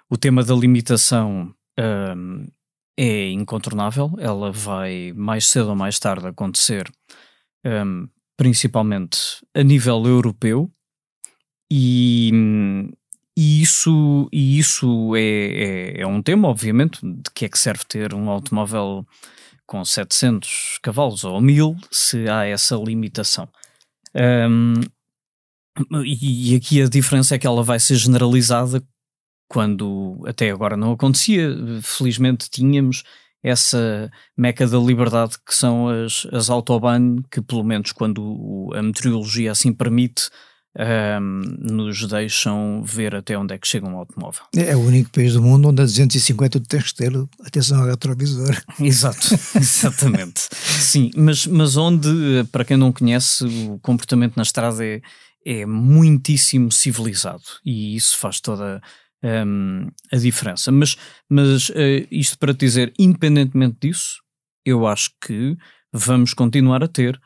O 0.10 0.16
tema 0.16 0.44
da 0.44 0.56
limitação 0.56 1.54
uh, 1.78 2.52
é 2.98 3.30
incontornável, 3.32 4.14
ela 4.18 4.50
vai 4.50 5.12
mais 5.14 5.48
cedo 5.48 5.70
ou 5.70 5.76
mais 5.76 6.00
tarde 6.00 6.28
acontecer, 6.28 6.90
um, 7.66 8.08
principalmente 8.38 9.46
a 9.54 9.62
nível 9.62 10.06
europeu, 10.06 10.72
e, 11.70 12.32
e 13.36 13.62
isso, 13.62 14.30
e 14.32 14.58
isso 14.58 15.16
é, 15.16 15.20
é, 15.20 16.02
é, 16.02 16.08
um 16.08 16.22
tema, 16.22 16.48
obviamente, 16.48 17.00
de 17.04 17.30
que 17.34 17.46
é 17.46 17.50
que 17.50 17.60
serve 17.60 17.84
ter 17.86 18.14
um 18.14 18.30
automóvel 18.30 19.06
com 19.66 19.84
700 19.84 20.80
cavalos 20.82 21.24
ou 21.24 21.42
1000 21.42 21.76
se 21.92 22.30
há 22.30 22.46
essa 22.46 22.76
limitação. 22.76 23.50
Um, 24.16 24.76
e 26.06 26.56
aqui 26.56 26.82
a 26.82 26.88
diferença 26.88 27.36
é 27.36 27.40
que 27.40 27.48
ela 27.48 27.64
vai 27.64 27.80
ser 27.80 27.96
generalizada 27.96 28.84
quando 29.48 30.24
até 30.26 30.50
agora 30.50 30.76
não 30.76 30.92
acontecia. 30.92 31.50
Felizmente 31.82 32.50
tínhamos 32.50 33.04
essa 33.44 34.12
meca 34.36 34.66
da 34.66 34.80
liberdade 34.80 35.36
que 35.46 35.54
são 35.54 35.88
as, 35.88 36.26
as 36.32 36.50
autobahn, 36.50 37.18
que 37.30 37.42
pelo 37.42 37.64
menos 37.64 37.92
quando 37.92 38.72
a 38.74 38.82
meteorologia 38.82 39.52
assim 39.52 39.72
permite, 39.72 40.30
um, 40.78 41.42
nos 41.60 42.06
deixam 42.06 42.84
ver 42.84 43.16
até 43.16 43.38
onde 43.38 43.54
é 43.54 43.58
que 43.58 43.68
chega 43.68 43.88
um 43.88 43.98
automóvel. 43.98 44.42
É, 44.56 44.76
o 44.76 44.80
único 44.80 45.10
país 45.10 45.34
do 45.34 45.42
mundo 45.42 45.70
onde 45.70 45.82
a 45.82 45.86
250 45.86 46.60
tens 46.62 46.92
que 46.92 46.96
ter 46.96 47.14
atenção 47.46 47.80
ao 47.80 47.88
retrovisor. 47.88 48.62
Exato, 48.80 49.28
exatamente. 49.56 50.42
Sim, 50.52 51.12
mas, 51.16 51.48
mas 51.48 51.78
onde, 51.78 52.10
para 52.52 52.66
quem 52.66 52.76
não 52.76 52.92
conhece, 52.92 53.46
o 53.46 53.80
comportamento 53.80 54.36
na 54.36 54.44
estrada 54.44 54.84
é, 54.84 55.02
é 55.46 55.66
muitíssimo 55.66 56.72
civilizado 56.72 57.44
e 57.64 57.96
isso 57.96 58.18
faz 58.18 58.42
toda 58.42 58.82
um, 59.24 59.88
a 60.12 60.18
diferença. 60.18 60.72
Mas, 60.72 60.98
mas 61.30 61.70
uh, 61.70 62.08
isto 62.10 62.38
para 62.38 62.54
dizer, 62.54 62.94
independentemente 62.98 63.78
disso, 63.82 64.22
eu 64.66 64.88
acho 64.88 65.12
que 65.26 65.56
vamos 65.94 66.34
continuar 66.34 66.84
a 66.84 66.88
ter 66.88 67.20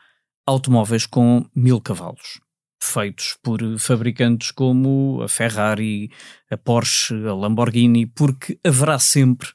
automóveis 0.46 1.06
com 1.06 1.44
mil 1.54 1.80
cavalos 1.80 2.40
feitos 2.82 3.36
por 3.42 3.60
fabricantes 3.78 4.50
como 4.50 5.20
a 5.22 5.28
Ferrari, 5.28 6.10
a 6.50 6.56
Porsche, 6.56 7.14
a 7.26 7.34
Lamborghini, 7.34 8.06
porque 8.06 8.58
haverá 8.64 8.98
sempre 8.98 9.48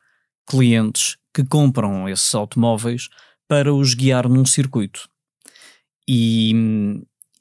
clientes 0.48 1.18
que 1.34 1.44
compram 1.44 2.08
esses 2.08 2.34
automóveis 2.36 3.10
para 3.48 3.74
os 3.74 3.94
guiar 3.94 4.30
num 4.30 4.46
circuito. 4.46 5.10
E, 6.08 6.54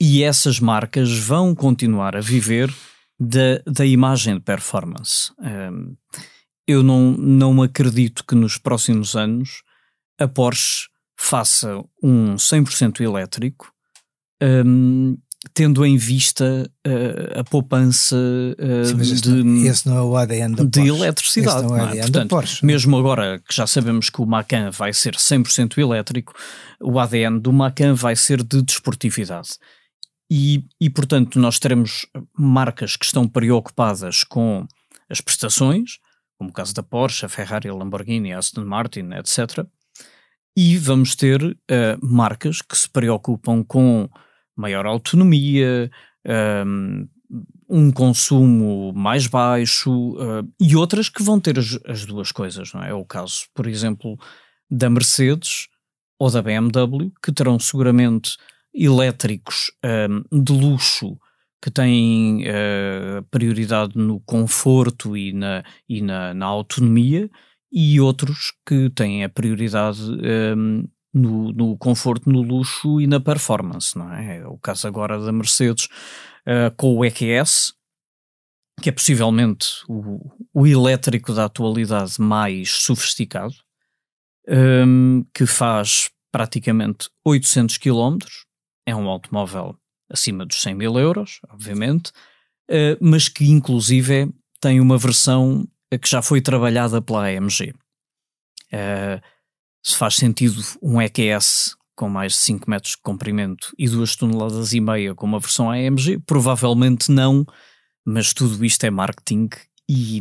e 0.05 0.23
essas 0.23 0.61
marcas 0.61 1.19
vão 1.19 1.55
continuar 1.55 2.15
a 2.15 2.21
viver 2.21 2.71
da, 3.19 3.63
da 3.67 3.87
imagem 3.87 4.35
de 4.35 4.41
performance. 4.41 5.33
Um, 5.39 5.97
eu 6.69 6.83
não, 6.83 7.13
não 7.13 7.63
acredito 7.63 8.23
que 8.23 8.35
nos 8.35 8.59
próximos 8.59 9.17
anos 9.17 9.63
a 10.21 10.29
Porsche 10.29 10.89
faça 11.19 11.83
um 12.03 12.35
100% 12.35 13.01
elétrico 13.01 13.73
um, 14.43 15.17
tendo 15.55 15.87
em 15.87 15.97
vista 15.97 16.71
uh, 16.87 17.41
a 17.41 17.45
poupança 17.45 18.17
uh, 18.17 18.85
Sim, 18.85 19.21
de, 19.21 19.43
não, 19.43 19.65
esse 19.65 19.89
não 19.89 19.97
é 19.97 20.03
o 20.03 20.17
ADN 20.17 20.55
da 20.55 20.65
de 20.65 20.89
eletricidade. 20.89 21.67
Não 21.67 21.77
é 21.77 21.81
o 21.81 21.85
ADN 21.85 21.99
é? 21.99 22.03
Portanto, 22.03 22.31
da 22.31 22.37
Porsche. 22.37 22.65
Mesmo 22.65 22.97
agora 22.99 23.43
que 23.47 23.55
já 23.55 23.67
sabemos 23.67 24.11
que 24.11 24.21
o 24.21 24.27
Macan 24.27 24.71
vai 24.71 24.93
ser 24.93 25.15
100% 25.15 25.79
elétrico, 25.79 26.35
o 26.81 26.99
ADN 26.99 27.41
do 27.41 27.53
Macan 27.53 27.95
vai 27.95 28.17
ser 28.17 28.43
de 28.43 28.63
desportividade. 28.63 29.51
E, 30.31 30.65
e, 30.81 30.89
portanto, 30.89 31.39
nós 31.39 31.59
teremos 31.59 32.07
marcas 32.37 32.97
que 32.97 33.05
estão 33.05 33.29
preocupadas 33.29 34.25
com 34.25 34.67
as 35.09 35.21
prestações, 35.21 35.99
como 36.39 36.51
o 36.51 36.53
caso 36.53 36.75
da 36.75 36.83
Porsche, 36.83 37.27
a 37.27 37.29
Ferrari, 37.29 37.69
a 37.69 37.75
Lamborghini, 37.75 38.33
a 38.33 38.39
Aston 38.39 38.65
Martin, 38.65 39.11
etc. 39.13 39.67
E 40.57 40.77
vamos 40.79 41.15
ter 41.15 41.43
uh, 41.43 41.57
marcas 42.01 42.63
que 42.63 42.77
se 42.77 42.89
preocupam 42.89 43.63
com 43.63 44.09
maior 44.57 44.87
autonomia, 44.87 45.91
um, 46.67 47.09
um 47.69 47.91
consumo 47.91 48.93
mais 48.93 49.27
baixo 49.27 49.91
uh, 50.13 50.49
e 50.61 50.77
outras 50.77 51.09
que 51.09 51.23
vão 51.23 51.41
ter 51.41 51.59
as, 51.59 51.79
as, 51.87 52.05
duas 52.05 52.31
coisas, 52.31 52.73
não 52.73 52.83
é? 52.83 52.91
É 52.91 52.95
o 52.95 53.05
caso, 53.05 53.47
por 53.55 53.67
exemplo, 53.67 54.17
da 54.71 54.89
Mercedes 54.89 55.69
ou 56.19 56.31
da 56.31 56.41
BMW, 56.41 57.13
que 57.23 57.33
terão 57.33 57.59
seguramente 57.59 58.37
elétricos 58.75 59.71
um, 59.85 60.43
de 60.43 60.53
luxo 60.53 61.17
que 61.63 61.71
têm 61.71 62.43
uh, 62.43 63.23
prioridade 63.31 63.97
no 63.97 64.21
conforto 64.21 65.17
e 65.17 65.33
na, 65.33 65.65
e 65.89 66.03
na, 66.03 66.35
na, 66.35 66.45
autonomia, 66.45 67.31
e 67.73 67.99
outros 68.01 68.53
que 68.67 68.91
têm 68.91 69.25
a 69.25 69.29
prioridade 69.29 70.01
um, 70.03 70.87
no, 71.13 71.53
no, 71.53 71.77
conforto, 71.79 72.29
no 72.29 72.43
luxo 72.43 73.01
e 73.01 73.07
na 73.07 73.19
performance, 73.19 73.97
não 73.97 74.13
é? 74.13 74.39
É 74.39 74.47
o 74.47 74.59
caso 74.59 74.87
agora 74.87 75.19
da 75.19 75.33
Mercedes 75.33 75.87
uh, 76.47 76.75
com 76.77 76.97
o 76.97 77.05
EQS, 77.05 77.73
que 78.83 78.89
é 78.89 78.93
possivelmente 78.93 79.69
o, 79.89 80.21
o 80.53 80.67
elétrico 80.67 81.33
da 81.33 81.45
atualidade 81.45 82.21
mais 82.21 82.71
sofisticado, 82.71 83.55
um, 84.49 85.25
que 85.33 85.47
faz 85.47 86.11
praticamente 86.31 87.09
800 87.25 87.79
km, 87.79 88.19
é 88.87 88.95
um 88.95 89.09
automóvel 89.09 89.77
acima 90.11 90.45
dos 90.45 90.61
100 90.61 90.75
mil 90.75 90.99
euros, 90.99 91.41
obviamente, 91.49 92.11
uh, 92.71 92.97
mas 93.01 93.29
que 93.29 93.51
inclusive 93.51 94.33
tem 94.61 94.81
uma 94.81 94.99
versão 94.99 95.67
que 96.01 96.09
já 96.09 96.23
foi 96.23 96.41
trabalhada 96.41 97.01
pela 97.01 97.27
AMG. 97.27 97.75
Uh, 98.73 99.21
se 99.83 99.97
faz 99.97 100.17
sentido 100.17 100.61
um 100.83 101.01
EQS 101.01 101.77
com 101.95 102.09
mais 102.09 102.33
de 102.33 102.39
5 102.39 102.69
metros 102.69 102.93
de 102.93 103.03
comprimento 103.03 103.73
e 103.79 103.89
2 103.89 104.17
toneladas 104.17 104.73
e 104.73 104.81
meia 104.81 105.15
com 105.15 105.27
uma 105.27 105.39
versão 105.39 105.71
AMG, 105.71 106.19
provavelmente 106.27 107.11
não, 107.11 107.47
mas 108.05 108.33
tudo 108.33 108.65
isto 108.65 108.85
é 108.85 108.91
marketing 108.91 109.49
e, 109.89 110.21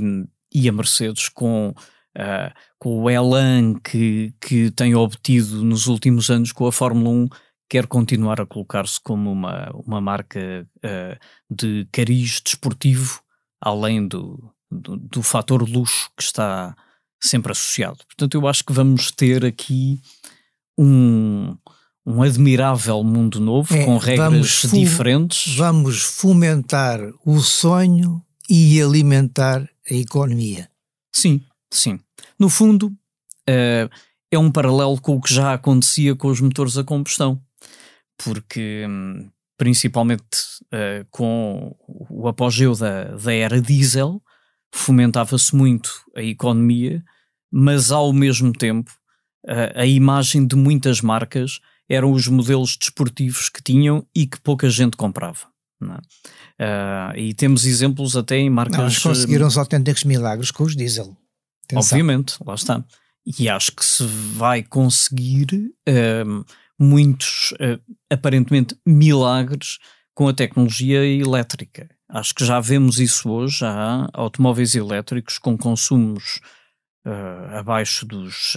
e 0.53 0.69
a 0.69 0.71
Mercedes 0.71 1.29
com, 1.29 1.69
uh, 1.69 2.53
com 2.77 3.01
o 3.01 3.09
Elan 3.09 3.75
que, 3.79 4.33
que 4.39 4.69
tem 4.71 4.93
obtido 4.93 5.63
nos 5.63 5.87
últimos 5.87 6.29
anos 6.29 6.51
com 6.51 6.67
a 6.67 6.71
Fórmula 6.71 7.09
1 7.09 7.27
quer 7.69 7.87
continuar 7.87 8.39
a 8.39 8.45
colocar-se 8.45 8.99
como 9.01 9.31
uma, 9.31 9.71
uma 9.73 9.99
marca 10.01 10.67
uh, 10.77 11.19
de 11.49 11.87
cariz 11.91 12.41
desportivo, 12.41 13.21
além 13.59 14.07
do, 14.07 14.51
do, 14.69 14.97
do 14.97 15.23
fator 15.23 15.67
luxo 15.67 16.09
que 16.15 16.23
está 16.23 16.75
sempre 17.21 17.51
associado. 17.51 17.99
Portanto, 18.05 18.35
eu 18.35 18.47
acho 18.47 18.63
que 18.63 18.73
vamos 18.73 19.11
ter 19.11 19.45
aqui 19.45 19.99
um, 20.77 21.55
um 22.05 22.21
admirável 22.21 23.03
mundo 23.03 23.39
novo, 23.39 23.73
é, 23.73 23.85
com 23.85 23.97
regras 23.97 24.63
diferentes. 24.71 25.55
Vamos 25.55 26.01
fomentar 26.03 26.99
o 27.25 27.39
sonho 27.39 28.21
e 28.49 28.81
alimentar 28.81 29.67
a 29.89 29.93
economia. 29.93 30.69
Sim, 31.11 31.41
sim. 31.71 31.99
No 32.37 32.49
fundo, 32.49 32.87
uh, 32.87 33.89
é 34.31 34.37
um 34.37 34.51
paralelo 34.51 34.99
com 34.99 35.15
o 35.15 35.21
que 35.21 35.33
já 35.33 35.53
acontecia 35.53 36.15
com 36.15 36.27
os 36.27 36.41
motores 36.41 36.77
a 36.77 36.83
combustão, 36.83 37.41
porque 38.17 38.85
um, 38.87 39.29
principalmente 39.57 40.23
uh, 40.65 41.05
com 41.09 41.75
o 42.09 42.27
apogeu 42.27 42.75
da, 42.75 43.15
da 43.15 43.33
era 43.33 43.61
diesel, 43.61 44.21
fomentava-se 44.73 45.55
muito 45.55 45.91
a 46.15 46.21
economia, 46.21 47.03
mas 47.51 47.91
ao 47.91 48.11
mesmo 48.11 48.51
tempo 48.51 48.91
uh, 49.45 49.79
a 49.79 49.85
imagem 49.85 50.45
de 50.45 50.55
muitas 50.55 51.01
marcas 51.01 51.59
eram 51.89 52.11
os 52.11 52.27
modelos 52.27 52.75
desportivos 52.77 53.49
que 53.49 53.61
tinham 53.61 54.05
e 54.15 54.25
que 54.25 54.39
pouca 54.41 54.69
gente 54.69 54.97
comprava. 54.97 55.53
Uh, 55.81 57.17
e 57.17 57.33
temos 57.33 57.65
exemplos 57.65 58.15
até 58.15 58.37
em 58.37 58.49
marcas. 58.49 58.77
Não, 58.77 58.85
eles 58.85 58.99
conseguiram 58.99 59.47
os 59.47 59.57
autênticos 59.57 60.03
milagres 60.03 60.49
com 60.49 60.63
os 60.63 60.75
diesel. 60.75 61.15
Atenção. 61.65 61.97
Obviamente, 61.97 62.35
lá 62.45 62.55
está. 62.55 62.83
E 63.25 63.47
acho 63.47 63.71
que 63.71 63.85
se 63.85 64.05
vai 64.05 64.63
conseguir 64.63 65.47
muitos, 66.83 67.51
uh, 67.53 67.79
aparentemente, 68.11 68.75
milagres 68.85 69.79
com 70.13 70.27
a 70.27 70.33
tecnologia 70.33 71.03
elétrica. 71.05 71.89
Acho 72.09 72.35
que 72.35 72.45
já 72.45 72.59
vemos 72.59 72.99
isso 72.99 73.29
hoje. 73.29 73.59
Já 73.59 73.71
há 73.71 74.09
automóveis 74.13 74.75
elétricos 74.75 75.37
com 75.37 75.57
consumos 75.57 76.39
abaixo 77.57 78.05
dos 78.05 78.53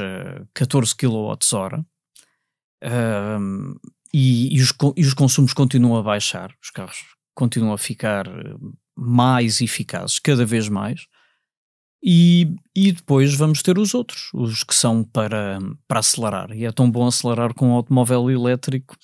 14 0.54 0.94
kWh 0.94 1.84
e, 4.12 4.56
e, 4.56 4.62
os, 4.62 4.72
e 4.96 5.02
os 5.04 5.14
consumos 5.14 5.52
continuam 5.52 5.96
a 5.96 6.02
baixar, 6.02 6.54
os 6.62 6.70
carros 6.70 6.98
continuam 7.34 7.74
a 7.74 7.78
ficar 7.78 8.26
eh, 8.26 8.54
mais 8.96 9.60
eficazes, 9.60 10.18
cada 10.18 10.46
vez 10.46 10.68
mais. 10.68 11.06
E, 12.08 12.54
e 12.74 12.92
depois 12.92 13.34
vamos 13.34 13.62
ter 13.62 13.78
os 13.78 13.92
outros, 13.92 14.30
os 14.32 14.62
que 14.62 14.74
são 14.74 15.02
para, 15.02 15.58
para 15.88 15.98
acelerar. 15.98 16.52
E 16.52 16.64
é 16.64 16.70
tão 16.70 16.88
bom 16.88 17.06
acelerar 17.06 17.52
com 17.52 17.70
um 17.70 17.72
automóvel 17.72 18.30
elétrico, 18.30 18.96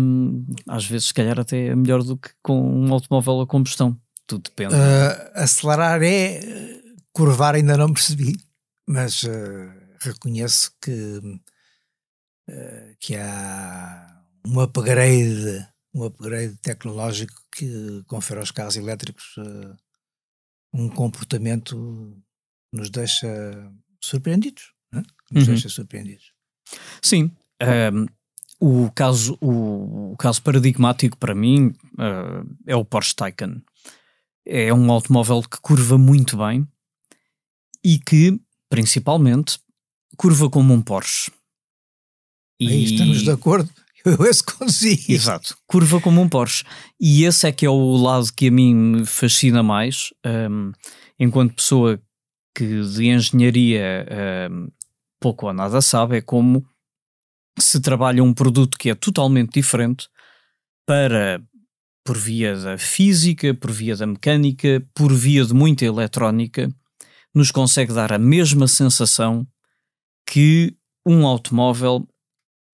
um, 0.00 0.44
às 0.68 0.84
vezes, 0.84 1.08
se 1.08 1.14
calhar, 1.14 1.38
até 1.38 1.68
é 1.68 1.76
melhor 1.76 2.02
do 2.02 2.16
que 2.16 2.30
com 2.42 2.60
um 2.60 2.92
automóvel 2.92 3.42
a 3.42 3.46
combustão. 3.46 3.96
Tudo 4.26 4.42
depende. 4.42 4.74
Uh, 4.74 5.30
acelerar 5.34 6.02
é 6.02 6.40
curvar, 7.12 7.54
ainda 7.54 7.76
não 7.76 7.92
percebi, 7.92 8.36
mas 8.88 9.22
uh, 9.22 9.70
reconheço 10.00 10.72
que 10.82 11.20
eh, 12.48 12.96
que 12.98 13.16
há 13.16 14.20
um 14.46 14.60
upgrade, 14.60 15.66
um 15.94 16.04
upgrade 16.04 16.56
tecnológico 16.56 17.40
que 17.54 18.02
confere 18.06 18.40
aos 18.40 18.50
carros 18.50 18.76
elétricos 18.76 19.36
uh, 19.38 19.76
um 20.72 20.88
comportamento 20.88 22.16
que 22.70 22.78
nos 22.78 22.90
deixa 22.90 23.28
surpreendidos, 24.00 24.72
né? 24.92 25.02
nos 25.30 25.46
uhum. 25.46 25.54
deixa 25.54 25.68
surpreendidos. 25.68 26.32
Sim, 27.00 27.24
um, 27.24 27.66
ehm, 27.66 28.06
o, 28.58 28.90
caso, 28.92 29.36
o, 29.40 30.12
o, 30.12 30.16
caso 30.16 30.42
paradigmático 30.42 31.18
para 31.18 31.34
mim 31.34 31.74
uh, 31.94 32.56
é 32.66 32.74
o 32.74 32.84
Porsche 32.84 33.14
Taycan. 33.14 33.60
É 34.46 34.72
um 34.72 34.90
automóvel 34.90 35.42
que 35.42 35.60
curva 35.60 35.98
muito 35.98 36.36
bem 36.36 36.66
e 37.84 37.98
que, 37.98 38.40
principalmente, 38.68 39.58
curva 40.16 40.48
como 40.48 40.72
um 40.72 40.82
Porsche. 40.82 41.30
E... 42.58 42.68
Aí 42.68 42.84
estamos 42.84 43.22
de 43.22 43.30
acordo. 43.30 43.70
Eu 44.18 44.24
esse 44.26 44.42
consigo. 44.42 45.12
Exato. 45.12 45.56
Curva 45.66 46.00
como 46.00 46.20
um 46.20 46.28
Porsche. 46.28 46.64
E 47.00 47.24
esse 47.24 47.46
é 47.46 47.52
que 47.52 47.64
é 47.66 47.70
o 47.70 47.96
lado 47.96 48.32
que 48.36 48.48
a 48.48 48.50
mim 48.50 48.74
me 48.74 49.06
fascina 49.06 49.62
mais, 49.62 50.12
um, 50.26 50.72
enquanto 51.18 51.54
pessoa 51.54 52.00
que 52.54 52.82
de 52.82 53.06
engenharia 53.06 54.06
um, 54.50 54.68
pouco 55.20 55.46
ou 55.46 55.52
nada 55.52 55.80
sabe, 55.80 56.18
é 56.18 56.20
como 56.20 56.64
se 57.58 57.80
trabalha 57.80 58.22
um 58.22 58.34
produto 58.34 58.76
que 58.78 58.90
é 58.90 58.94
totalmente 58.94 59.54
diferente 59.54 60.08
para, 60.86 61.40
por 62.04 62.18
via 62.18 62.56
da 62.56 62.76
física, 62.76 63.54
por 63.54 63.70
via 63.70 63.96
da 63.96 64.06
mecânica, 64.06 64.84
por 64.94 65.12
via 65.12 65.44
de 65.44 65.54
muita 65.54 65.84
eletrónica, 65.84 66.68
nos 67.34 67.50
consegue 67.50 67.92
dar 67.92 68.12
a 68.12 68.18
mesma 68.18 68.66
sensação 68.66 69.46
que 70.26 70.76
um 71.06 71.26
automóvel 71.26 72.06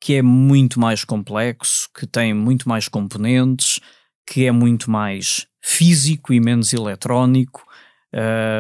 que 0.01 0.15
é 0.15 0.23
muito 0.23 0.79
mais 0.81 1.05
complexo, 1.05 1.89
que 1.95 2.07
tem 2.07 2.33
muito 2.33 2.69
mais 2.69 2.89
componentes, 2.89 3.81
que 4.27 4.45
é 4.45 4.53
muito 4.53 4.91
mais 4.91 5.47
físico 5.63 6.33
e 6.33 6.41
menos 6.41 6.73
eletrónico, 6.73 7.65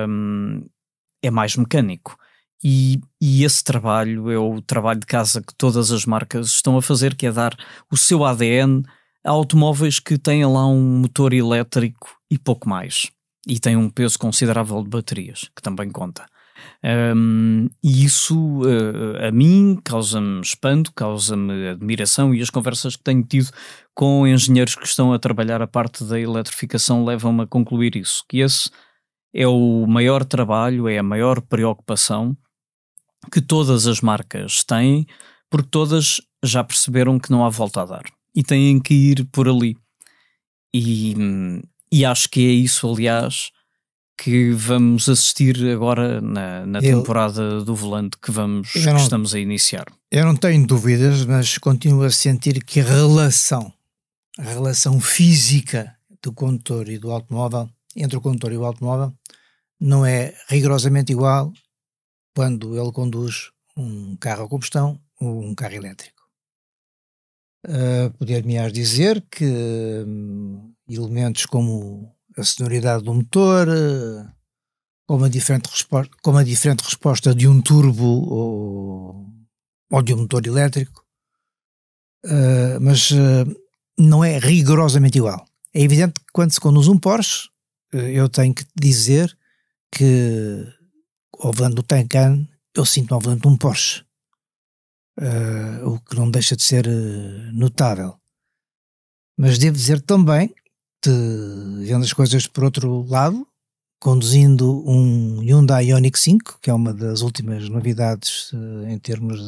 um, 0.09 0.67
é 1.23 1.31
mais 1.31 1.57
mecânico. 1.57 2.17
E, 2.63 3.01
e, 3.21 3.45
esse 3.45 3.63
trabalho 3.63 4.31
é 4.31 4.39
o 4.39 4.61
trabalho 4.61 4.99
de 4.99 5.07
casa 5.07 5.41
que 5.41 5.55
todas 5.55 5.93
as 5.93 6.05
marcas 6.05 6.49
estão 6.49 6.77
a 6.77 6.83
fazer, 6.83 7.15
que 7.15 7.27
é 7.27 7.33
dar 7.33 7.57
o 7.91 7.97
seu 7.97 8.25
ADN 8.25 8.83
a 9.25 9.31
automóveis 9.31 10.01
que 10.01 10.19
têm 10.19 10.45
lá 10.45 10.67
um 10.67 10.99
motor 11.01 11.33
elétrico 11.33 12.17
e 12.31 12.37
pouco 12.39 12.69
mais. 12.69 13.11
E 13.47 13.61
têm 13.61 13.77
um 13.77 13.89
peso 13.89 14.19
considerável 14.19 14.83
de 14.83 14.89
baterias, 14.89 15.49
que 15.55 15.63
também 15.63 15.91
conta. 15.91 16.27
Um, 16.83 17.69
e 17.83 18.05
isso 18.05 18.63
uh, 18.63 19.27
a 19.27 19.33
mim 19.33 19.79
causa-me 19.85 20.41
espanto, 20.41 20.93
causa-me 20.93 21.69
admiração 21.69 22.35
e 22.35 22.41
as 22.41 22.51
conversas 22.51 22.97
que 22.97 23.03
tenho 23.03 23.23
tido 23.23 23.51
com 23.95 24.27
engenheiros 24.27 24.75
que 24.75 24.87
estão 24.87 25.13
a 25.13 25.19
trabalhar 25.19 25.61
a 25.61 25.67
parte 25.67 26.05
da 26.05 26.21
eletrificação 26.21 27.05
levam-me 27.05 27.43
a 27.43 27.47
concluir 27.47 27.97
isso, 27.97 28.25
que 28.29 28.39
esse 28.39 28.71
é 29.35 29.47
o 29.47 29.87
maior 29.87 30.25
trabalho, 30.25 30.89
é 30.89 30.99
a 30.99 31.03
maior 31.03 31.41
preocupação 31.41 32.37
que 33.33 33.41
todas 33.41 33.87
as 33.87 34.01
marcas 34.01 34.63
têm, 34.65 35.07
porque 35.51 35.69
todas 35.69 36.21
já 36.43 36.63
perceberam 36.63 37.19
que 37.19 37.31
não 37.31 37.45
há 37.45 37.49
volta 37.49 37.83
a 37.83 37.85
dar 37.85 38.05
e 38.35 38.43
têm 38.43 38.81
que 38.81 38.95
ir 38.95 39.25
por 39.33 39.49
ali. 39.49 39.77
E, 40.73 41.15
e 41.91 42.05
acho 42.05 42.29
que 42.29 42.41
é 42.41 42.53
isso, 42.53 42.89
aliás, 42.89 43.51
que 44.19 44.51
vamos 44.51 45.09
assistir 45.09 45.57
agora 45.71 46.21
na, 46.21 46.67
na 46.67 46.81
temporada 46.81 47.63
do 47.63 47.75
volante 47.75 48.19
que 48.21 48.33
vamos 48.33 48.73
que 48.73 48.81
estamos 48.81 49.33
a 49.33 49.39
iniciar. 49.39 49.87
Eu 50.11 50.27
não 50.27 50.35
tenho 50.35 50.67
dúvidas, 50.67 51.25
mas 51.25 51.57
continuo 51.57 52.03
a 52.03 52.11
sentir 52.11 52.65
que 52.65 52.81
a 52.81 52.85
relação, 52.85 53.73
a 54.37 54.43
relação 54.43 55.01
física 55.01 55.97
do 56.21 56.33
condutor 56.33 56.89
e 56.89 56.99
do 56.99 57.13
automóvel, 57.13 57.71
entre 57.95 58.19
o 58.19 58.21
condutor 58.21 58.53
e 58.53 58.57
o 58.57 58.65
automóvel, 58.65 59.15
não 59.81 60.05
é 60.05 60.35
rigorosamente 60.49 61.13
igual 61.13 61.53
quando 62.35 62.77
ele 62.77 62.91
conduz 62.91 63.51
um 63.77 64.17
carro 64.17 64.45
a 64.45 64.49
combustão 64.49 65.01
ou 65.21 65.45
um 65.45 65.55
carro 65.55 65.75
elétrico. 65.75 66.19
Uh, 67.65 68.11
Poder-me 68.19 68.71
dizer 68.73 69.25
que 69.31 69.45
hum, 70.07 70.73
elementos 70.89 71.47
como 71.47 72.13
a 72.39 72.45
sonoridade 72.45 73.05
do 73.05 73.13
motor, 73.13 73.67
com 75.07 75.17
uma 75.17 75.31
diferente 75.31 75.67
resposta, 75.67 76.15
uma 76.27 76.45
diferente 76.45 76.85
resposta 76.85 77.35
de 77.35 77.49
um 77.49 77.61
turbo 77.61 78.05
ou, 78.05 79.27
ou 79.91 80.03
de 80.03 80.13
um 80.13 80.19
motor 80.19 80.47
elétrico, 80.47 81.05
uh, 82.27 82.81
mas 82.81 83.11
uh, 83.11 83.61
não 83.99 84.23
é 84.23 84.39
rigorosamente 84.39 85.19
igual. 85.19 85.45
É 85.75 85.83
evidente 85.83 86.15
que 86.21 86.33
quando 86.33 86.53
se 86.53 86.61
conduz 86.61 86.89
um 86.89 86.99
Porsche, 86.99 87.49
eu 87.93 88.29
tenho 88.29 88.55
que 88.55 88.67
dizer 88.79 89.35
que 89.91 90.67
ao 91.39 91.53
volante 91.53 91.77
do 91.77 91.83
Taycan 91.83 92.47
eu 92.75 92.85
sinto-me 92.85 93.15
ao 93.15 93.21
volante 93.21 93.43
de 93.43 93.49
um 93.49 93.57
Porsche, 93.57 94.05
o 95.85 95.99
que 96.01 96.15
não 96.17 96.31
deixa 96.31 96.55
de 96.55 96.63
ser 96.63 96.87
notável. 97.53 98.19
Mas 99.39 99.57
devo 99.57 99.77
dizer 99.77 100.01
também 100.03 100.55
de, 101.05 101.85
vendo 101.87 102.05
as 102.05 102.13
coisas 102.13 102.47
por 102.47 102.65
outro 102.65 103.07
lado, 103.09 103.47
conduzindo 104.01 104.85
um 104.89 105.41
Hyundai 105.41 105.87
Ioniq 105.87 106.19
5, 106.19 106.59
que 106.61 106.71
é 106.71 106.75
uma 106.75 106.93
das 106.93 107.23
últimas 107.23 107.69
novidades 107.69 108.53
uh, 108.53 108.89
em 108.89 108.99
termos 108.99 109.41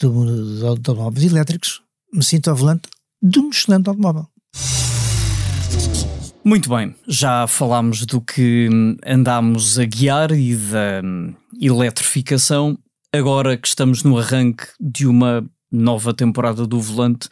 de, 0.00 0.08
de, 0.08 0.58
de, 0.58 0.66
automóveis 0.66 1.30
elétricos, 1.30 1.82
me 2.12 2.22
sinto 2.22 2.48
ao 2.48 2.56
volante 2.56 2.88
de 3.22 3.38
um 3.38 3.50
excelente 3.50 3.88
automóvel. 3.88 4.26
Muito 6.42 6.70
bem, 6.70 6.94
já 7.06 7.46
falámos 7.46 8.06
do 8.06 8.20
que 8.20 8.68
andámos 9.06 9.78
a 9.78 9.84
guiar 9.84 10.32
e 10.32 10.56
da 10.56 11.02
hum, 11.04 11.34
eletrificação. 11.60 12.78
Agora 13.12 13.58
que 13.58 13.68
estamos 13.68 14.02
no 14.02 14.18
arranque 14.18 14.66
de 14.80 15.06
uma 15.06 15.44
nova 15.70 16.14
temporada 16.14 16.66
do 16.66 16.80
volante, 16.80 17.28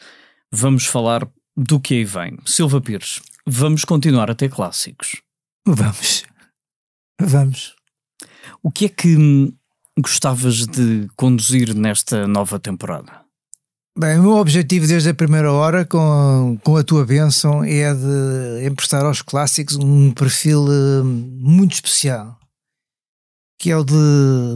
vamos 0.52 0.84
falar 0.84 1.26
do 1.58 1.80
que 1.80 1.94
aí 1.94 2.04
vem. 2.04 2.38
Silva 2.46 2.80
Pires, 2.80 3.20
vamos 3.44 3.84
continuar 3.84 4.30
a 4.30 4.34
ter 4.34 4.48
clássicos. 4.48 5.20
Vamos. 5.66 6.24
Vamos. 7.20 7.74
O 8.62 8.70
que 8.70 8.84
é 8.84 8.88
que 8.88 9.52
gostavas 9.98 10.66
de 10.66 11.08
conduzir 11.16 11.74
nesta 11.74 12.28
nova 12.28 12.60
temporada? 12.60 13.24
Bem, 13.98 14.20
o 14.20 14.22
meu 14.22 14.36
objetivo 14.36 14.86
desde 14.86 15.08
a 15.08 15.14
primeira 15.14 15.52
hora, 15.52 15.84
com, 15.84 16.56
com 16.62 16.76
a 16.76 16.84
tua 16.84 17.04
bênção, 17.04 17.64
é 17.64 17.92
de 17.92 18.64
emprestar 18.64 19.04
aos 19.04 19.20
clássicos 19.20 19.74
um 19.76 20.12
perfil 20.12 20.64
uh, 20.64 21.04
muito 21.04 21.72
especial, 21.72 22.38
que 23.58 23.72
é 23.72 23.76
o 23.76 23.82
de 23.82 23.94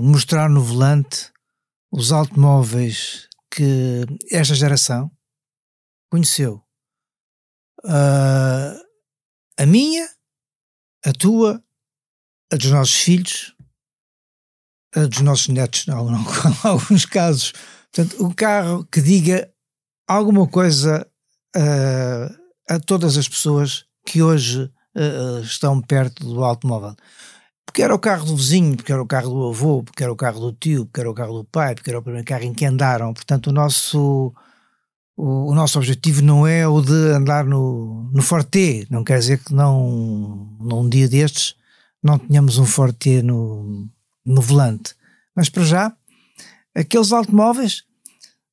mostrar 0.00 0.48
no 0.48 0.62
volante 0.62 1.32
os 1.90 2.12
automóveis 2.12 3.28
que 3.50 4.06
esta 4.30 4.54
geração 4.54 5.10
conheceu. 6.08 6.62
Uh, 7.84 8.80
a 9.58 9.66
minha, 9.66 10.08
a 11.04 11.12
tua, 11.12 11.62
a 12.52 12.56
dos 12.56 12.70
nossos 12.70 12.94
filhos, 12.94 13.54
a 14.94 15.06
dos 15.06 15.20
nossos 15.20 15.48
netos, 15.48 15.86
em 15.88 15.92
alguns 16.64 17.06
casos. 17.06 17.52
Portanto, 17.92 18.24
um 18.24 18.30
carro 18.32 18.84
que 18.84 19.00
diga 19.00 19.52
alguma 20.06 20.46
coisa 20.46 21.06
uh, 21.56 22.42
a 22.68 22.78
todas 22.80 23.16
as 23.16 23.28
pessoas 23.28 23.84
que 24.06 24.22
hoje 24.22 24.70
uh, 24.96 25.40
estão 25.42 25.80
perto 25.80 26.24
do 26.24 26.44
automóvel. 26.44 26.94
Porque 27.64 27.82
era 27.82 27.94
o 27.94 27.98
carro 27.98 28.26
do 28.26 28.36
vizinho, 28.36 28.76
porque 28.76 28.92
era 28.92 29.02
o 29.02 29.06
carro 29.06 29.30
do 29.30 29.48
avô, 29.48 29.82
porque 29.82 30.02
era 30.02 30.12
o 30.12 30.16
carro 30.16 30.40
do 30.40 30.52
tio, 30.52 30.84
porque 30.84 31.00
era 31.00 31.10
o 31.10 31.14
carro 31.14 31.38
do 31.38 31.44
pai, 31.44 31.74
porque 31.74 31.90
era 31.90 31.98
o 31.98 32.02
primeiro 32.02 32.26
carro 32.26 32.44
em 32.44 32.52
que 32.52 32.66
andaram. 32.66 33.14
Portanto, 33.14 33.46
o 33.48 33.52
nosso, 33.52 34.32
o, 35.16 35.50
o 35.50 35.54
nosso 35.54 35.78
objetivo 35.78 36.22
não 36.22 36.46
é 36.46 36.66
o 36.66 36.80
de 36.80 36.92
andar 36.92 37.44
no, 37.44 38.10
no 38.12 38.22
Forte. 38.22 38.86
Não 38.90 39.04
quer 39.04 39.18
dizer 39.18 39.42
que 39.42 39.52
não, 39.54 40.56
num 40.60 40.88
dia 40.88 41.08
destes 41.08 41.54
não 42.02 42.18
tenhamos 42.18 42.58
um 42.58 42.66
Forte 42.66 43.22
no, 43.22 43.88
no 44.24 44.42
volante. 44.42 44.94
Mas 45.34 45.48
para 45.48 45.64
já, 45.64 45.96
aqueles 46.74 47.12
automóveis 47.12 47.84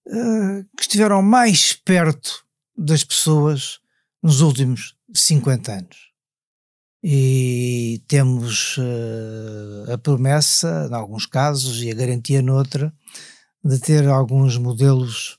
uh, 0.07 0.63
que 0.77 0.83
estiveram 0.83 1.21
mais 1.21 1.73
perto 1.73 2.43
das 2.77 3.03
pessoas 3.03 3.79
nos 4.21 4.41
últimos 4.41 4.95
50 5.13 5.71
anos. 5.71 6.09
E 7.01 8.03
temos 8.07 8.77
uh, 8.77 9.93
a 9.93 9.97
promessa, 9.97 10.87
em 10.91 10.93
alguns 10.93 11.25
casos, 11.25 11.81
e 11.81 11.89
a 11.89 11.95
garantia 11.95 12.41
noutra, 12.41 12.93
de 13.63 13.79
ter 13.79 14.07
alguns 14.07 14.57
modelos 14.57 15.38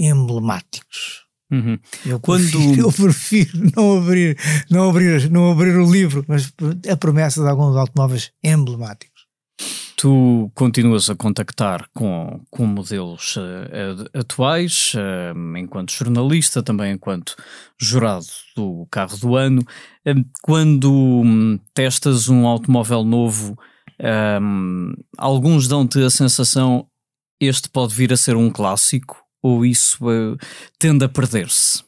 emblemáticos. 0.00 1.26
Uhum. 1.50 1.78
Eu, 2.06 2.20
Quando... 2.20 2.42
prefiro, 2.50 2.80
eu 2.80 2.92
prefiro 2.92 3.70
não 3.76 3.98
abrir, 3.98 4.38
não, 4.70 4.88
abrir, 4.88 5.30
não 5.30 5.50
abrir 5.50 5.76
o 5.76 5.90
livro, 5.90 6.24
mas 6.28 6.52
a 6.88 6.96
promessa 6.96 7.42
de 7.42 7.48
alguns 7.48 7.76
automóveis 7.76 8.32
emblemáticos. 8.42 9.20
Tu 9.96 10.50
continuas 10.54 11.10
a 11.10 11.14
contactar 11.14 11.86
com, 11.92 12.40
com 12.50 12.64
modelos 12.64 13.36
uh, 13.36 14.18
atuais, 14.18 14.94
uh, 14.94 15.58
enquanto 15.58 15.92
jornalista, 15.92 16.62
também 16.62 16.94
enquanto 16.94 17.36
jurado 17.78 18.24
do 18.56 18.86
carro 18.90 19.18
do 19.18 19.36
ano. 19.36 19.60
Uh, 20.06 20.24
quando 20.42 20.90
um, 20.90 21.58
testas 21.74 22.30
um 22.30 22.46
automóvel 22.46 23.04
novo, 23.04 23.58
um, 24.40 24.94
alguns 25.18 25.68
dão-te 25.68 26.02
a 26.02 26.08
sensação 26.08 26.86
este 27.38 27.68
pode 27.68 27.94
vir 27.94 28.12
a 28.12 28.16
ser 28.16 28.36
um 28.36 28.50
clássico 28.50 29.16
ou 29.42 29.64
isso 29.64 29.98
tende 30.78 31.04
a 31.04 31.08
perder-se? 31.08 31.84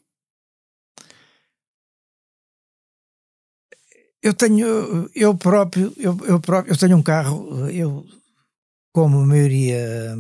Eu 4.23 4.33
tenho, 4.33 5.11
eu 5.15 5.37
próprio, 5.37 5.93
eu, 5.97 6.17
eu 6.25 6.41
próprio, 6.41 6.73
eu 6.73 6.79
tenho 6.79 6.97
um 6.97 7.03
carro, 7.03 7.69
eu, 7.69 8.07
como 8.93 9.19
a 9.19 9.27
maioria, 9.27 10.15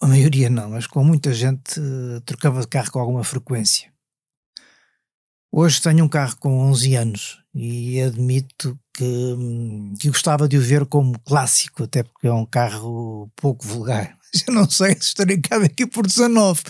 a 0.00 0.06
maioria 0.06 0.48
não, 0.48 0.70
mas 0.70 0.86
com 0.86 1.04
muita 1.04 1.34
gente, 1.34 1.78
trocava 2.24 2.62
de 2.62 2.66
carro 2.68 2.90
com 2.90 2.98
alguma 2.98 3.22
frequência. 3.22 3.92
Hoje 5.52 5.82
tenho 5.82 6.04
um 6.04 6.08
carro 6.08 6.36
com 6.38 6.70
11 6.70 6.94
anos 6.94 7.42
e 7.52 8.00
admito 8.00 8.78
que, 8.94 9.36
que 9.98 10.08
gostava 10.08 10.48
de 10.48 10.56
o 10.56 10.62
ver 10.62 10.86
como 10.86 11.18
clássico, 11.20 11.82
até 11.82 12.04
porque 12.04 12.28
é 12.28 12.32
um 12.32 12.46
carro 12.46 13.28
pouco 13.34 13.66
vulgar. 13.66 14.16
Eu 14.46 14.54
não 14.54 14.68
sei 14.68 14.94
se 14.94 15.08
estarei 15.08 15.40
cá 15.40 15.58
daqui 15.58 15.86
por 15.86 16.06
19. 16.06 16.60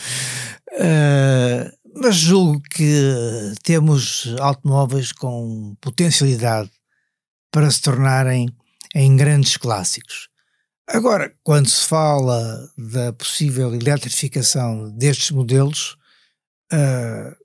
Uh, 0.72 1.80
mas 1.94 2.14
julgo 2.16 2.60
que 2.70 3.52
temos 3.62 4.34
automóveis 4.38 5.12
com 5.12 5.74
potencialidade 5.80 6.70
para 7.50 7.70
se 7.70 7.82
tornarem 7.82 8.48
em 8.94 9.16
grandes 9.16 9.56
clássicos. 9.56 10.28
Agora, 10.88 11.32
quando 11.42 11.68
se 11.68 11.86
fala 11.86 12.68
da 12.76 13.12
possível 13.12 13.74
eletrificação 13.74 14.90
destes 14.96 15.30
modelos, 15.30 15.96
uh, 16.72 17.36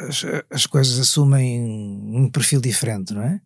as, 0.00 0.24
as, 0.50 0.66
coisas 0.66 0.98
assumem 0.98 1.60
um 1.62 2.30
perfil 2.30 2.60
diferente, 2.60 3.12
não 3.12 3.22
é? 3.22 3.40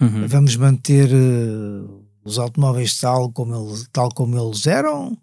Uhum. 0.00 0.26
Vamos 0.28 0.56
manter 0.56 1.08
uh, 1.12 2.03
os 2.24 2.38
automóveis 2.38 2.98
tal 2.98 3.30
como, 3.32 3.54
eles, 3.54 3.88
tal 3.92 4.08
como 4.10 4.38
eles 4.38 4.66
eram, 4.66 5.18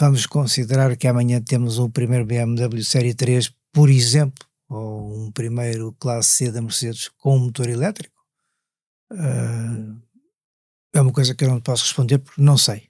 Vamos 0.00 0.24
considerar 0.24 0.96
que 0.96 1.06
amanhã 1.06 1.42
temos 1.42 1.78
o 1.78 1.90
primeiro 1.90 2.24
BMW 2.24 2.82
Série 2.82 3.12
3, 3.12 3.52
por 3.70 3.90
exemplo, 3.90 4.48
ou 4.66 5.26
um 5.26 5.30
primeiro 5.30 5.92
classe 6.00 6.30
C 6.30 6.50
da 6.50 6.62
Mercedes 6.62 7.10
com 7.18 7.38
motor 7.38 7.68
elétrico? 7.68 8.24
Uh, 9.12 10.00
é 10.94 11.02
uma 11.02 11.12
coisa 11.12 11.34
que 11.34 11.44
eu 11.44 11.50
não 11.50 11.60
posso 11.60 11.84
responder 11.84 12.16
porque 12.16 12.40
não 12.40 12.56
sei. 12.56 12.88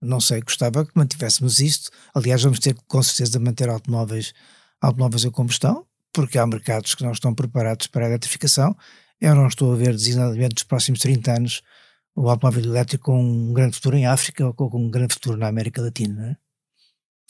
Não 0.00 0.18
sei, 0.18 0.40
gostava 0.40 0.86
que 0.86 0.92
mantivéssemos 0.94 1.60
isto. 1.60 1.90
Aliás, 2.14 2.42
vamos 2.42 2.58
ter 2.58 2.74
com 2.88 3.02
certeza 3.02 3.38
manter 3.38 3.68
automóveis, 3.68 4.32
automóveis 4.80 5.26
a 5.26 5.30
combustão, 5.30 5.86
porque 6.10 6.38
há 6.38 6.46
mercados 6.46 6.94
que 6.94 7.04
não 7.04 7.12
estão 7.12 7.34
preparados 7.34 7.86
para 7.86 8.06
a 8.06 8.08
eletrificação. 8.08 8.74
Eu 9.20 9.34
não 9.34 9.46
estou 9.46 9.74
a 9.74 9.76
ver, 9.76 9.92
designadamente, 9.92 10.54
nos 10.54 10.62
próximos 10.62 11.00
30 11.00 11.36
anos, 11.36 11.62
o 12.16 12.30
automóvel 12.30 12.64
elétrico 12.64 13.12
com 13.12 13.22
um 13.22 13.52
grande 13.52 13.74
futuro 13.74 13.96
em 13.96 14.06
África 14.06 14.46
ou 14.46 14.54
com 14.54 14.86
um 14.86 14.90
grande 14.90 15.14
futuro 15.14 15.36
na 15.36 15.48
América 15.48 15.82
Latina. 15.82 16.38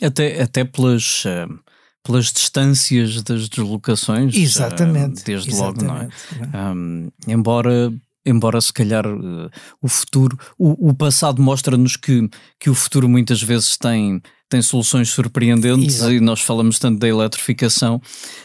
É? 0.01 0.07
Até, 0.07 0.41
até 0.41 0.65
pelas, 0.65 1.25
uh, 1.25 1.59
pelas 2.05 2.33
distâncias 2.33 3.21
das 3.23 3.49
deslocações. 3.49 4.35
Exatamente. 4.35 5.23
Uh, 5.23 5.25
desde 5.25 5.51
exatamente, 5.51 5.85
logo, 5.85 5.93
não 5.93 5.97
é? 5.97 6.09
Não 6.53 6.61
é? 6.61 6.73
Um, 6.73 7.11
embora 7.27 7.93
embora 8.29 8.61
se 8.61 8.73
calhar 8.73 9.07
uh, 9.07 9.49
o 9.81 9.89
futuro, 9.89 10.37
o, 10.59 10.89
o 10.91 10.95
passado 10.95 11.41
mostra-nos 11.41 11.97
que, 11.97 12.29
que 12.59 12.69
o 12.69 12.75
futuro 12.75 13.09
muitas 13.09 13.41
vezes 13.41 13.77
tem, 13.77 14.21
tem 14.49 14.61
soluções 14.61 15.11
surpreendentes 15.11 15.97
Exato. 15.97 16.13
e 16.13 16.21
nós 16.21 16.41
falamos 16.41 16.81
tanto 16.81 16.99
da 16.99 17.07
eletrificação, 17.07 18.03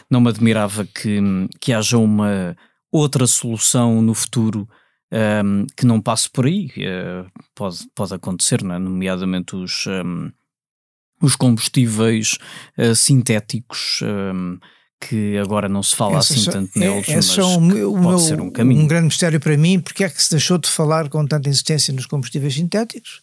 não 0.08 0.20
me 0.20 0.28
admirava 0.28 0.86
que, 0.86 1.20
que 1.60 1.72
haja 1.72 1.98
uma 1.98 2.56
outra 2.92 3.26
solução 3.26 4.00
no 4.00 4.14
futuro 4.14 4.68
um, 5.12 5.66
que 5.76 5.84
não 5.84 6.00
passe 6.00 6.28
por 6.30 6.46
aí. 6.46 6.66
Uh, 6.78 7.30
pode, 7.54 7.78
pode 7.94 8.14
acontecer, 8.14 8.62
não 8.62 8.74
é? 8.74 8.78
nomeadamente 8.78 9.54
os. 9.54 9.86
Um, 9.86 10.30
os 11.20 11.36
combustíveis 11.36 12.36
uh, 12.76 12.96
sintéticos 12.96 14.00
um, 14.02 14.58
que 15.00 15.38
agora 15.38 15.68
não 15.68 15.80
se 15.80 15.94
fala 15.94 16.18
assim 16.18 16.44
tanto 16.50 16.76
é, 16.76 16.80
neles, 16.80 17.08
é, 17.08 17.14
mas 17.14 17.26
são 17.26 17.58
o 17.58 17.60
meu, 17.60 18.18
ser 18.18 18.40
um 18.40 18.50
caminho. 18.50 18.82
Um 18.82 18.86
grande 18.88 19.06
mistério 19.06 19.38
para 19.38 19.56
mim, 19.56 19.78
porque 19.78 20.02
é 20.02 20.08
que 20.08 20.20
se 20.20 20.30
deixou 20.30 20.58
de 20.58 20.68
falar 20.68 21.08
com 21.08 21.24
tanta 21.24 21.48
insistência 21.48 21.94
nos 21.94 22.06
combustíveis 22.06 22.54
sintéticos? 22.54 23.22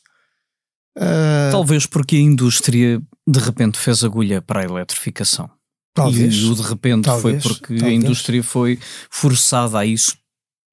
Uh... 0.98 1.52
Talvez 1.52 1.86
porque 1.86 2.16
a 2.16 2.20
indústria 2.20 3.02
de 3.28 3.40
repente 3.40 3.78
fez 3.78 4.02
agulha 4.02 4.42
para 4.42 4.62
a 4.62 4.64
eletrificação. 4.64 5.50
Talvez. 5.94 6.34
E 6.36 6.46
o 6.46 6.56
de 6.56 6.62
repente 6.62 7.04
talvez, 7.04 7.44
foi 7.44 7.54
porque 7.54 7.76
talvez. 7.76 7.84
a 7.84 7.92
indústria 7.92 8.44
foi 8.44 8.80
forçada 9.10 9.80
a 9.80 9.86
isso 9.86 10.18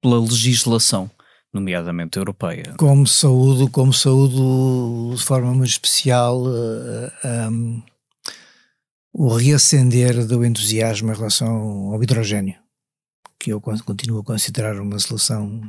pela 0.01 0.19
legislação 0.19 1.09
nomeadamente 1.53 2.17
europeia. 2.17 2.75
Como 2.77 3.07
saúde, 3.07 3.69
como 3.71 3.93
saúde 3.93 4.35
de 5.15 5.23
forma 5.23 5.53
muito 5.53 5.69
especial 5.69 6.43
uh, 6.43 7.11
eh, 7.23 7.49
um, 7.49 7.81
o 9.13 9.35
reacender 9.35 10.25
do 10.25 10.45
entusiasmo 10.45 11.11
em 11.11 11.15
relação 11.15 11.93
ao 11.93 12.03
hidrogênio, 12.03 12.55
que 13.39 13.51
eu 13.51 13.61
continuo 13.61 14.19
a 14.19 14.23
considerar 14.23 14.79
uma 14.79 14.99
solução, 14.99 15.61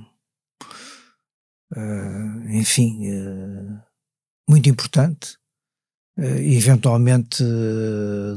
uh, 1.74 2.50
enfim, 2.50 3.10
uh, 3.10 3.80
muito 4.48 4.68
importante. 4.68 5.38
eventualmente, 6.18 7.44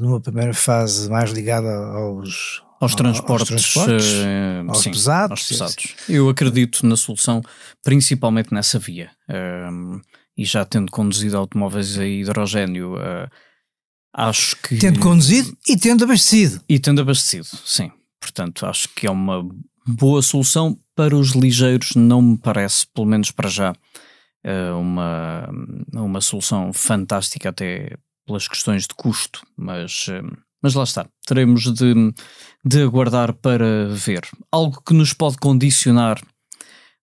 numa 0.01 0.21
primeira 0.21 0.53
fase 0.53 1.09
mais 1.09 1.31
ligada 1.31 1.67
aos, 1.67 2.61
aos 2.81 2.95
transportes, 2.95 3.51
aos, 3.51 3.73
transportes, 3.73 4.11
uh, 4.13 4.69
aos, 4.69 4.79
sim, 4.79 4.89
pesados, 4.89 5.31
aos 5.31 5.47
pesados. 5.47 5.95
Eu 6.09 6.27
acredito 6.27 6.83
na 6.85 6.97
solução, 6.97 7.43
principalmente 7.83 8.51
nessa 8.51 8.79
via. 8.79 9.11
Uh, 9.29 10.01
e 10.35 10.43
já 10.43 10.65
tendo 10.65 10.91
conduzido 10.91 11.37
automóveis 11.37 11.99
a 11.99 12.05
hidrogênio, 12.05 12.95
uh, 12.95 13.29
acho 14.15 14.55
que. 14.57 14.77
Tendo 14.77 14.99
conduzido 14.99 15.55
e 15.67 15.77
tendo 15.77 16.03
abastecido. 16.03 16.59
E 16.67 16.79
tendo 16.79 17.01
abastecido, 17.01 17.45
sim. 17.63 17.91
Portanto, 18.19 18.65
acho 18.65 18.89
que 18.95 19.05
é 19.05 19.11
uma 19.11 19.47
boa 19.85 20.23
solução 20.23 20.77
para 20.95 21.15
os 21.15 21.31
ligeiros, 21.31 21.95
não 21.95 22.21
me 22.21 22.37
parece, 22.37 22.87
pelo 22.87 23.05
menos 23.05 23.29
para 23.29 23.49
já, 23.49 23.71
uh, 23.73 24.79
uma, 24.79 25.47
uma 25.93 26.21
solução 26.21 26.73
fantástica 26.73 27.49
até 27.49 27.95
pelas 28.25 28.47
questões 28.47 28.87
de 28.87 28.95
custo, 28.95 29.45
mas, 29.55 30.07
mas 30.61 30.73
lá 30.73 30.83
está, 30.83 31.07
teremos 31.25 31.63
de, 31.73 32.13
de 32.63 32.81
aguardar 32.83 33.33
para 33.33 33.89
ver. 33.89 34.21
Algo 34.51 34.81
que 34.85 34.93
nos 34.93 35.13
pode 35.13 35.37
condicionar 35.37 36.21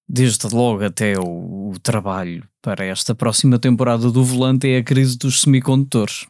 desde 0.08 0.48
logo 0.54 0.84
até 0.84 1.18
o, 1.18 1.70
o, 1.70 1.74
trabalho 1.82 2.42
para 2.62 2.84
esta 2.84 3.14
próxima 3.14 3.58
temporada 3.58 4.10
do 4.10 4.24
Volante 4.24 4.68
é 4.68 4.78
a 4.78 4.82
crise 4.82 5.18
dos 5.18 5.42
semicondutores. 5.42 6.26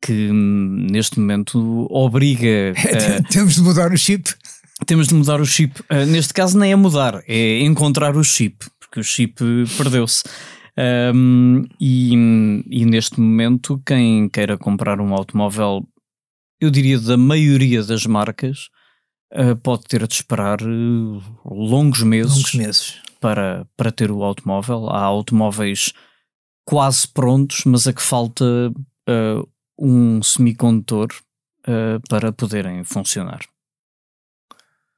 Que 0.00 0.30
hum, 0.30 0.86
neste 0.90 1.18
momento 1.18 1.86
obriga. 1.90 2.72
A, 2.76 3.22
temos 3.32 3.54
de 3.54 3.62
mudar 3.62 3.92
o 3.92 3.96
chip. 3.96 4.32
Temos 4.86 5.08
de 5.08 5.14
mudar 5.14 5.40
o 5.40 5.46
chip. 5.46 5.80
Uh, 5.90 6.06
neste 6.06 6.32
caso, 6.32 6.56
nem 6.56 6.70
é 6.70 6.76
mudar, 6.76 7.20
é 7.26 7.60
encontrar 7.60 8.16
o 8.16 8.22
chip, 8.22 8.64
porque 8.78 9.00
o 9.00 9.04
chip 9.04 9.42
perdeu-se. 9.76 10.22
Um, 10.78 11.64
e, 11.80 12.12
e 12.70 12.84
neste 12.84 13.18
momento, 13.20 13.82
quem 13.84 14.28
queira 14.28 14.56
comprar 14.56 15.00
um 15.00 15.12
automóvel, 15.12 15.84
eu 16.60 16.70
diria 16.70 16.98
da 16.98 17.16
maioria 17.16 17.82
das 17.82 18.06
marcas, 18.06 18.68
uh, 19.32 19.56
pode 19.56 19.84
ter 19.84 20.06
de 20.06 20.14
esperar 20.14 20.60
uh, 20.62 21.22
longos 21.44 22.02
meses, 22.02 22.36
longos 22.36 22.54
meses. 22.54 23.02
Para, 23.20 23.66
para 23.76 23.90
ter 23.90 24.10
o 24.10 24.22
automóvel. 24.22 24.88
Há 24.90 25.02
automóveis 25.02 25.92
quase 26.64 27.08
prontos, 27.08 27.64
mas 27.64 27.86
a 27.88 27.92
que 27.92 28.02
falta 28.02 28.44
uh, 28.44 29.48
um 29.78 30.22
semicondutor 30.22 31.08
para 32.08 32.32
poderem 32.32 32.82
funcionar. 32.82 33.40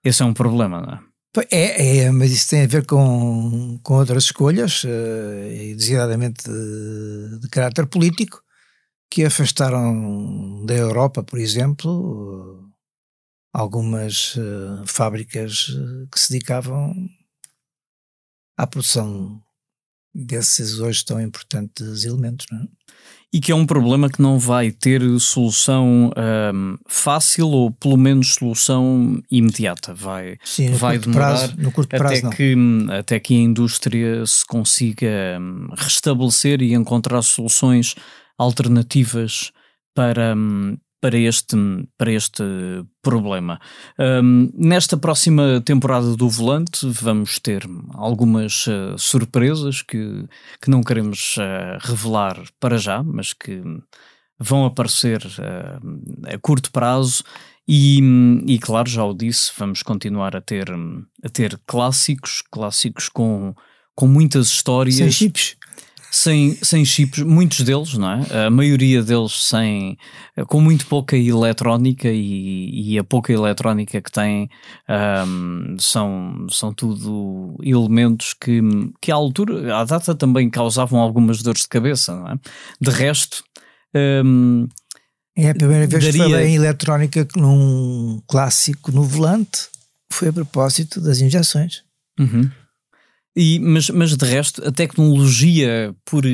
Esse 0.05 0.23
é 0.23 0.25
um 0.25 0.33
problema, 0.33 0.81
não 0.81 0.94
é? 0.94 1.11
É, 1.51 1.99
é, 1.99 2.11
mas 2.11 2.33
isso 2.33 2.51
tem 2.51 2.64
a 2.64 2.66
ver 2.66 2.85
com, 2.85 3.79
com 3.85 3.94
outras 3.94 4.25
escolhas, 4.25 4.83
uh, 4.83 5.77
designadamente 5.77 6.42
de, 6.42 7.38
de, 7.38 7.49
caráter 7.49 7.87
político, 7.87 8.42
que 9.11 9.25
afastaram 9.25 10.64
da 10.64 10.75
Europa, 10.75 11.23
por 11.23 11.38
exemplo, 11.38 12.70
algumas 13.53 14.37
uh, 14.37 14.87
fábricas 14.87 15.66
que 16.12 16.20
se 16.20 16.33
dedicavam 16.33 16.94
à 18.57 18.66
produção 18.66 19.42
desses 20.14 20.79
hoje 20.79 21.05
tão 21.05 21.20
importantes 21.20 22.05
elementos. 22.05 22.46
Não 22.51 22.62
é? 22.62 22.68
e 23.33 23.40
que 23.40 23.53
é 23.53 23.55
um 23.55 23.64
problema 23.64 24.09
que 24.11 24.20
não 24.20 24.38
vai 24.38 24.73
ter 24.73 25.03
solução 25.20 26.11
um, 26.16 26.77
fácil 26.88 27.49
ou 27.49 27.70
pelo 27.70 27.96
menos 27.96 28.35
solução 28.35 29.23
imediata. 29.31 29.94
Vai, 29.94 30.37
Sim, 30.44 30.73
vai 30.73 30.99
demorar 30.99 31.38
prazo, 31.38 31.55
no 31.57 31.70
curto 31.70 31.96
prazo, 31.96 32.27
até, 32.27 32.37
que, 32.37 32.57
até 32.90 33.20
que 33.20 33.35
a 33.35 33.38
indústria 33.38 34.27
se 34.27 34.44
consiga 34.44 35.38
hum, 35.40 35.68
restabelecer 35.77 36.61
e 36.61 36.75
encontrar 36.75 37.23
soluções 37.23 37.94
alternativas 38.40 39.53
para, 39.94 40.35
hum, 40.35 40.79
para 41.00 41.18
este, 41.18 41.57
para 41.98 42.11
este 42.11 42.42
problema. 43.03 43.61
Um, 43.98 44.50
nesta 44.55 44.96
próxima 44.96 45.61
temporada 45.61 46.16
do 46.16 46.29
Volante 46.29 46.87
vamos 46.87 47.38
ter 47.38 47.62
algumas 47.94 48.66
uh, 48.66 48.98
surpresas 48.98 49.83
que, 49.83 50.24
que 50.61 50.70
não 50.70 50.83
queremos 50.83 51.37
uh, 51.37 51.79
revelar 51.81 52.42
para 52.59 52.79
já, 52.79 53.03
mas 53.03 53.35
que 53.35 53.62
vão 54.38 54.64
aparecer 54.64 55.22
uh, 55.22 56.35
a 56.35 56.38
curto 56.38 56.72
prazo 56.72 57.22
e, 57.68 58.00
e, 58.46 58.59
claro, 58.59 58.88
já 58.88 59.05
o 59.05 59.14
disse, 59.14 59.53
vamos 59.57 59.83
continuar 59.83 60.35
a 60.35 60.40
ter, 60.40 60.68
a 61.22 61.29
ter 61.29 61.61
clássicos, 61.66 62.42
clássicos 62.50 63.09
com, 63.09 63.55
com 63.94 64.09
muitas 64.09 64.48
histórias. 64.48 64.96
Sem 64.96 65.11
chips 65.11 65.57
sem, 66.11 66.59
sem 66.62 66.85
chips, 66.85 67.20
muitos 67.20 67.61
deles, 67.61 67.94
não 67.94 68.11
é? 68.11 68.46
A 68.46 68.51
maioria 68.51 69.03
deles 69.03 69.46
sem, 69.46 69.96
com 70.49 70.61
muito 70.61 70.87
pouca 70.87 71.16
eletrónica 71.16 72.09
e, 72.09 72.92
e 72.92 72.99
a 72.99 73.05
pouca 73.05 73.33
eletrónica 73.33 74.01
que 74.01 74.11
têm 74.11 74.49
um, 75.27 75.77
são, 75.79 76.46
são 76.51 76.75
tudo 76.75 77.57
elementos 77.62 78.35
que, 78.35 78.61
que 79.01 79.12
à 79.12 79.14
altura, 79.14 79.77
à 79.77 79.85
data 79.85 80.14
também 80.14 80.51
causavam 80.51 81.01
algumas 81.01 81.42
dores 81.42 81.62
de 81.62 81.68
cabeça, 81.68 82.14
não 82.14 82.29
é? 82.29 82.38
De 82.81 82.90
resto. 82.90 83.44
Um, 83.94 84.66
é 85.37 85.51
a 85.51 85.55
primeira 85.55 85.87
vez 85.87 86.05
daria... 86.05 86.12
que 86.12 86.31
falei 86.31 86.49
em 86.49 86.57
eletrónica 86.57 87.27
num 87.37 88.20
clássico 88.27 88.90
no 88.92 89.05
volante, 89.05 89.68
foi 90.12 90.29
a 90.29 90.33
propósito 90.33 91.01
das 91.01 91.20
injeções. 91.20 91.83
Uhum. 92.18 92.51
E, 93.40 93.59
mas, 93.59 93.88
mas 93.88 94.14
de 94.14 94.26
resto, 94.26 94.62
a 94.68 94.70
tecnologia, 94.70 95.96
por, 96.05 96.24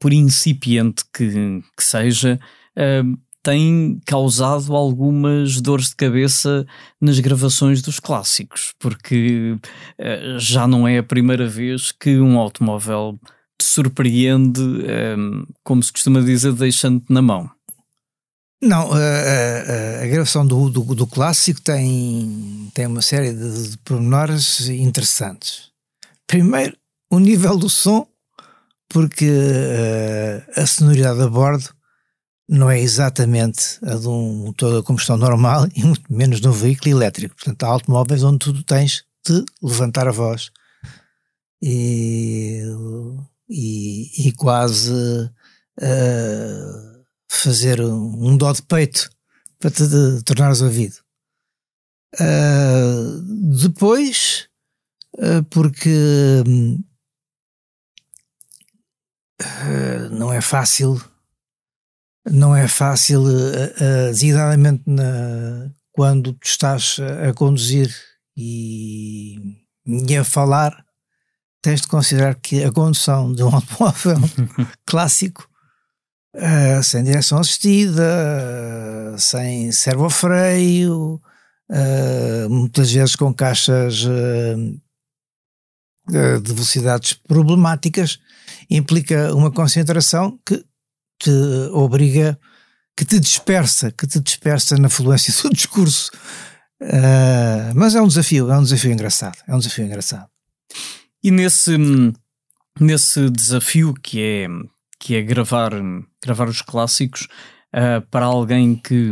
por 0.00 0.12
incipiente 0.12 1.04
que, 1.14 1.62
que 1.76 1.84
seja, 1.84 2.40
uh, 2.76 3.18
tem 3.40 4.00
causado 4.04 4.74
algumas 4.74 5.60
dores 5.60 5.90
de 5.90 5.94
cabeça 5.94 6.66
nas 7.00 7.20
gravações 7.20 7.82
dos 7.82 8.00
clássicos, 8.00 8.74
porque 8.80 9.56
uh, 10.00 10.38
já 10.40 10.66
não 10.66 10.88
é 10.88 10.98
a 10.98 11.04
primeira 11.04 11.46
vez 11.46 11.92
que 11.92 12.18
um 12.18 12.36
automóvel 12.36 13.16
te 13.56 13.64
surpreende, 13.64 14.60
uh, 14.60 15.46
como 15.62 15.80
se 15.84 15.92
costuma 15.92 16.20
dizer, 16.20 16.52
deixando-te 16.52 17.12
na 17.12 17.22
mão. 17.22 17.48
Não, 18.60 18.90
a, 18.92 18.96
a, 18.96 20.02
a 20.02 20.06
gravação 20.08 20.44
do, 20.44 20.68
do, 20.68 20.82
do, 20.96 21.06
clássico 21.06 21.60
tem, 21.60 22.72
tem 22.74 22.86
uma 22.88 23.02
série 23.02 23.32
de, 23.32 23.70
de 23.70 23.78
pormenores 23.78 24.68
interessantes. 24.68 25.67
Primeiro, 26.28 26.76
o 27.10 27.18
nível 27.18 27.56
do 27.56 27.70
som, 27.70 28.06
porque 28.88 29.26
uh, 29.26 30.60
a 30.60 30.66
sonoridade 30.66 31.22
a 31.22 31.26
bordo 31.26 31.74
não 32.48 32.70
é 32.70 32.78
exatamente 32.78 33.78
a 33.82 33.94
de 33.94 34.06
um 34.06 34.44
motor 34.44 34.78
a 34.78 34.82
combustão 34.82 35.16
normal 35.16 35.66
e 35.74 35.82
muito 35.82 36.12
menos 36.12 36.40
de 36.40 36.46
um 36.46 36.52
veículo 36.52 36.90
elétrico. 36.90 37.34
Portanto, 37.34 37.62
há 37.64 37.68
automóveis 37.68 38.22
onde 38.22 38.38
tu 38.38 38.62
tens 38.62 39.04
de 39.26 39.44
levantar 39.62 40.06
a 40.06 40.12
voz 40.12 40.50
e, 41.62 42.62
e, 43.48 44.28
e 44.28 44.32
quase 44.32 44.92
uh, 44.92 47.04
fazer 47.26 47.80
um, 47.80 48.28
um 48.28 48.36
dó 48.36 48.52
de 48.52 48.62
peito 48.62 49.08
para 49.58 49.70
te 49.70 49.86
de, 49.86 50.22
tornares 50.24 50.60
ouvido. 50.60 50.96
Uh, 52.14 53.20
depois, 53.60 54.48
porque 55.50 56.42
uh, 59.42 60.14
não 60.14 60.32
é 60.32 60.40
fácil, 60.40 61.02
não 62.30 62.54
é 62.54 62.68
fácil, 62.68 63.24
designadamente 64.10 64.82
na, 64.86 65.70
quando 65.92 66.32
tu 66.32 66.46
estás 66.46 66.98
a 67.28 67.32
conduzir 67.32 67.92
e, 68.36 69.36
e 69.84 70.16
a 70.16 70.22
falar, 70.22 70.84
tens 71.60 71.80
de 71.80 71.88
considerar 71.88 72.36
que 72.36 72.62
a 72.62 72.70
condução 72.70 73.32
de 73.32 73.42
um 73.42 73.50
automóvel 73.54 74.16
clássico, 74.86 75.48
uh, 76.36 76.82
sem 76.82 77.02
direção 77.02 77.38
assistida, 77.38 78.02
uh, 79.14 79.18
sem 79.18 79.72
servofreio, 79.72 81.20
uh, 81.70 82.48
muitas 82.48 82.92
vezes 82.92 83.16
com 83.16 83.34
caixas 83.34 84.06
de 86.08 86.52
velocidades 86.52 87.12
problemáticas 87.12 88.18
implica 88.70 89.34
uma 89.34 89.50
concentração 89.50 90.38
que 90.44 90.64
te 91.18 91.30
obriga, 91.72 92.38
que 92.96 93.04
te 93.04 93.18
dispersa, 93.18 93.90
que 93.90 94.06
te 94.06 94.20
dispersa 94.20 94.76
na 94.76 94.88
fluência 94.88 95.32
do 95.42 95.50
discurso. 95.54 96.10
Uh, 96.80 97.74
mas 97.74 97.94
é 97.94 98.00
um 98.00 98.06
desafio, 98.06 98.50
é 98.50 98.58
um 98.58 98.62
desafio 98.62 98.92
engraçado, 98.92 99.36
é 99.46 99.54
um 99.54 99.58
desafio 99.58 99.84
engraçado. 99.84 100.28
E 101.22 101.30
nesse, 101.30 101.76
nesse 102.78 103.28
desafio 103.30 103.94
que 103.94 104.22
é, 104.22 104.46
que 105.00 105.16
é 105.16 105.22
gravar, 105.22 105.72
gravar 106.22 106.48
os 106.48 106.62
clássicos 106.62 107.26
uh, 107.74 108.06
para 108.10 108.26
alguém 108.26 108.76
que, 108.76 109.10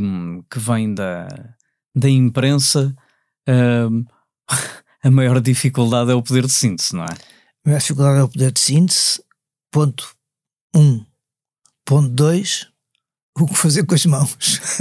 que 0.49 0.59
vem 0.61 0.95
da, 0.95 1.27
da 1.95 2.09
imprensa, 2.09 2.95
uh, 3.49 4.07
a 5.07 5.11
maior 5.11 5.41
dificuldade 5.41 6.11
é 6.11 6.15
o 6.15 6.23
poder 6.23 6.47
de 6.47 6.53
síntese, 6.53 6.95
não 6.95 7.05
é? 7.05 7.07
A 7.07 7.69
maior 7.69 7.79
dificuldade 7.79 8.19
é 8.19 8.23
o 8.25 8.29
poder 8.29 8.51
de 8.51 8.61
síntese, 8.61 9.23
ponto 9.71 10.17
1. 10.75 10.81
Um. 10.81 11.07
Ponto 11.85 12.09
2, 12.09 12.67
o 13.39 13.47
que 13.47 13.55
fazer 13.55 13.87
com 13.87 13.95
as 13.95 14.05
mãos. 14.05 14.61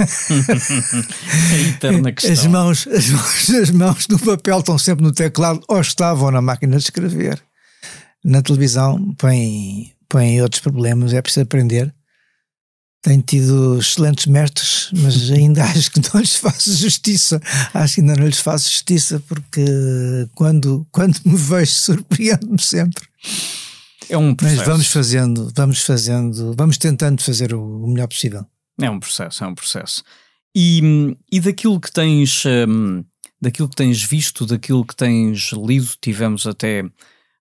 a 1.52 1.58
eterna 1.68 2.10
questão. 2.10 2.32
As 2.32 2.46
mãos, 2.46 2.86
as 2.88 3.08
mãos, 3.08 3.50
as 3.50 3.70
mãos 3.70 4.08
no 4.08 4.18
papel 4.18 4.58
estão 4.58 4.76
sempre 4.76 5.04
no 5.04 5.12
teclado 5.12 5.62
ou 5.68 5.80
estavam 5.80 6.32
na 6.32 6.42
máquina 6.42 6.76
de 6.76 6.82
escrever. 6.82 7.40
Na 8.24 8.42
televisão 8.42 9.14
põem, 9.14 9.94
põem 10.08 10.42
outros 10.42 10.60
problemas, 10.60 11.12
é 11.12 11.22
preciso 11.22 11.44
aprender 11.44 11.94
tenho 13.06 13.22
tido 13.22 13.78
excelentes 13.78 14.26
mestres, 14.26 14.90
mas 14.92 15.30
ainda 15.30 15.62
acho 15.64 15.92
que 15.92 16.00
não 16.12 16.20
lhes 16.20 16.34
faço 16.34 16.74
justiça. 16.76 17.40
Acho 17.72 17.94
que 17.94 18.00
ainda 18.00 18.16
não 18.16 18.26
lhes 18.26 18.40
faço 18.40 18.68
justiça 18.68 19.22
porque 19.28 19.64
quando, 20.34 20.86
quando 20.90 21.16
me 21.24 21.36
vejo 21.36 21.72
surpreendo-me 21.72 22.60
sempre. 22.60 23.06
É 24.08 24.18
um 24.18 24.34
processo. 24.34 24.58
Mas 24.58 24.66
vamos 24.66 24.86
fazendo, 24.88 25.52
vamos 25.54 25.82
fazendo, 25.82 26.54
vamos 26.56 26.78
tentando 26.78 27.22
fazer 27.22 27.54
o 27.54 27.86
melhor 27.86 28.08
possível. 28.08 28.44
É 28.80 28.90
um 28.90 28.98
processo, 28.98 29.44
é 29.44 29.46
um 29.46 29.54
processo. 29.54 30.02
E, 30.54 31.16
e 31.30 31.40
daquilo 31.40 31.80
que 31.80 31.92
tens, 31.92 32.44
um, 32.46 33.04
daquilo 33.40 33.68
que 33.68 33.76
tens 33.76 34.02
visto, 34.02 34.46
daquilo 34.46 34.84
que 34.84 34.96
tens 34.96 35.52
lido, 35.52 35.90
tivemos 36.00 36.46
até 36.46 36.82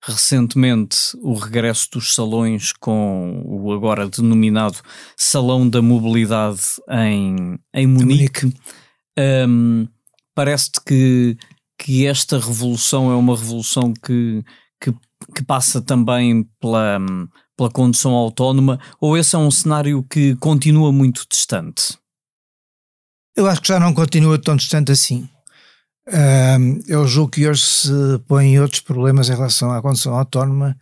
recentemente 0.06 1.18
o 1.22 1.34
regresso 1.34 1.90
dos 1.92 2.14
salões 2.14 2.72
com 2.74 3.42
o 3.46 3.74
agora 3.74 4.08
denominado 4.08 4.78
Salão 5.18 5.68
da 5.68 5.82
Mobilidade 5.82 6.62
em, 6.90 7.58
em 7.74 7.88
Munique. 7.88 8.54
Um, 9.18 9.88
Parece-te 10.36 10.82
que, 10.86 11.38
que 11.80 12.06
esta 12.06 12.38
revolução 12.38 13.10
é 13.10 13.16
uma 13.16 13.38
revolução 13.38 13.94
que, 13.94 14.44
que, 14.82 14.94
que 15.34 15.44
passa 15.46 15.82
também 15.82 16.44
pela, 16.60 17.00
pela 17.56 17.72
condução 17.72 18.12
autónoma 18.12 18.78
ou 19.00 19.18
esse 19.18 19.34
é 19.34 19.40
um 19.40 19.50
cenário 19.50 20.04
que 20.04 20.36
continua 20.36 20.92
muito 20.92 21.26
distante? 21.32 21.98
Eu 23.34 23.48
acho 23.48 23.62
que 23.62 23.70
já 23.70 23.80
não 23.80 23.94
continua 23.94 24.38
tão 24.38 24.58
distante 24.58 24.92
assim. 24.92 25.30
Um, 26.08 26.82
eu 26.88 27.08
julgo 27.08 27.32
que 27.32 27.48
hoje 27.48 27.62
se 27.62 28.20
põem 28.28 28.60
outros 28.60 28.80
problemas 28.80 29.28
em 29.28 29.34
relação 29.34 29.72
à 29.72 29.82
condução 29.82 30.14
autónoma 30.16 30.78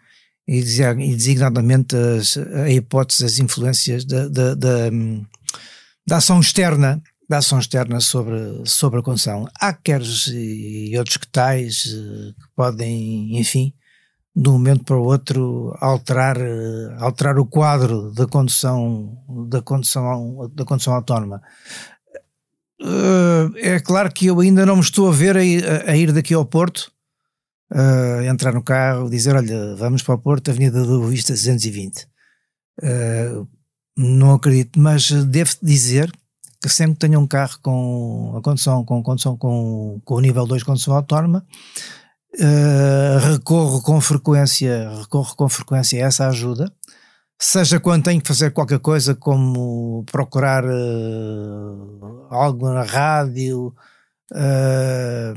e, 0.45 0.61
designadamente 0.61 1.95
as, 1.95 2.37
a 2.37 2.69
hipótese 2.69 3.23
das 3.23 3.39
influências 3.39 4.03
da, 4.03 4.27
da, 4.27 4.53
da, 4.53 4.89
da, 6.05 6.17
ação 6.17 6.41
externa 6.41 7.01
da 7.29 7.37
ação 7.37 7.57
externa 7.57 8.01
sobre, 8.01 8.35
sobre 8.65 8.99
a 8.99 9.03
condução. 9.03 9.47
Há 9.59 9.73
queres 9.73 10.27
e 10.27 10.93
outros 10.97 11.17
que 11.17 11.27
tais 11.27 11.85
eh, 11.87 12.33
que 12.33 12.47
podem, 12.55 13.39
enfim, 13.39 13.73
de 14.35 14.49
um 14.49 14.53
momento 14.53 14.83
para 14.83 14.97
o 14.97 15.03
outro 15.03 15.75
alterar, 15.79 16.37
eh, 16.37 16.95
alterar 16.99 17.39
o 17.39 17.45
quadro 17.45 18.11
da 18.11 18.27
condução, 18.27 19.17
da 19.47 19.61
condução, 19.61 20.51
da 20.53 20.65
condução 20.65 20.93
autónoma. 20.93 21.41
Uh, 22.83 23.55
é 23.55 23.79
claro 23.79 24.11
que 24.11 24.25
eu 24.25 24.37
ainda 24.41 24.65
não 24.65 24.75
me 24.75 24.81
estou 24.81 25.07
a 25.07 25.11
ver 25.13 25.37
a, 25.37 25.39
a 25.89 25.95
ir 25.95 26.11
daqui 26.11 26.33
ao 26.33 26.43
Porto, 26.43 26.91
uh, 27.71 28.21
entrar 28.23 28.53
no 28.53 28.61
carro, 28.61 29.09
dizer: 29.09 29.33
Olha, 29.37 29.73
vamos 29.77 30.03
para 30.03 30.15
o 30.15 30.17
Porto, 30.17 30.51
Avenida 30.51 30.81
da 30.81 30.85
Boa 30.85 31.07
Vista 31.07 31.31
220. 31.31 32.05
Uh, 32.81 33.47
não 33.95 34.33
acredito, 34.33 34.77
mas 34.77 35.09
devo 35.09 35.55
dizer 35.61 36.11
que 36.61 36.67
sempre 36.67 36.95
que 36.95 37.07
tenho 37.07 37.21
um 37.21 37.27
carro 37.27 37.57
com 37.61 38.33
a 38.37 38.41
com, 38.41 39.01
condução 39.01 39.37
com, 39.37 40.01
com 40.03 40.15
o 40.15 40.19
nível 40.19 40.45
2 40.45 40.61
de 40.61 40.65
condução 40.65 40.95
autónoma, 40.95 41.45
recorro 43.31 43.81
com 43.81 44.01
frequência, 44.01 44.89
recorro 44.99 45.35
com 45.35 45.47
frequência 45.47 46.03
a 46.03 46.07
essa 46.07 46.27
ajuda 46.27 46.73
seja 47.39 47.79
quando 47.79 48.03
tenho 48.03 48.21
que 48.21 48.27
fazer 48.27 48.51
qualquer 48.51 48.79
coisa 48.79 49.15
como 49.15 50.03
procurar 50.11 50.63
uh, 50.65 52.27
algo 52.29 52.71
na 52.71 52.83
rádio, 52.83 53.73
uh, 54.31 55.33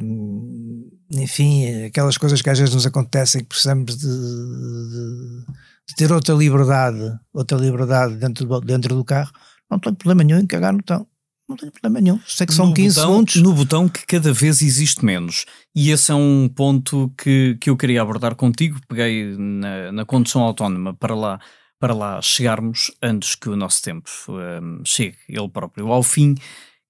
enfim, 1.11 1.85
aquelas 1.85 2.17
coisas 2.17 2.43
que 2.43 2.51
às 2.51 2.59
vezes 2.59 2.75
nos 2.75 2.87
acontecem 2.87 3.43
que 3.43 3.49
precisamos 3.49 3.97
de, 3.97 4.07
de, 4.07 5.45
de 5.89 5.95
ter 5.97 6.13
outra 6.13 6.35
liberdade, 6.35 7.19
outra 7.33 7.59
liberdade 7.59 8.17
dentro 8.17 8.47
do, 8.47 8.61
dentro 8.61 8.95
do 8.95 9.05
carro, 9.05 9.33
não 9.71 9.79
tenho 9.79 9.97
problema 9.97 10.25
nenhum 10.25 10.41
em 10.41 10.47
cagar 10.47 10.73
no 10.73 10.79
botão. 10.79 11.07
Não 11.49 11.57
tenho 11.57 11.71
problema 11.71 12.01
nenhum. 12.01 12.21
Sei 12.27 12.45
que 12.45 12.53
são 12.53 12.67
no 12.67 12.75
15 12.75 12.97
botão, 12.97 13.11
segundos. 13.11 13.37
No 13.37 13.53
botão 13.53 13.89
que 13.89 14.05
cada 14.05 14.33
vez 14.33 14.63
existe 14.63 15.05
menos. 15.05 15.45
E 15.75 15.91
esse 15.91 16.11
é 16.11 16.15
um 16.15 16.49
ponto 16.49 17.13
que, 17.17 17.57
que 17.61 17.71
eu 17.71 17.77
queria 17.77 18.03
abordar 18.03 18.35
contigo. 18.35 18.81
Peguei 18.89 19.37
na, 19.39 19.93
na 19.93 20.05
condução 20.05 20.43
autónoma 20.43 20.93
para 20.95 21.15
lá 21.15 21.41
para 21.79 21.95
lá 21.95 22.21
chegarmos 22.23 22.91
antes 23.03 23.35
que 23.35 23.49
o 23.49 23.57
nosso 23.57 23.83
tempo 23.83 24.11
um, 24.29 24.85
chegue 24.85 25.17
ele 25.29 25.49
próprio 25.49 25.93
ao 25.93 26.03
fim, 26.03 26.35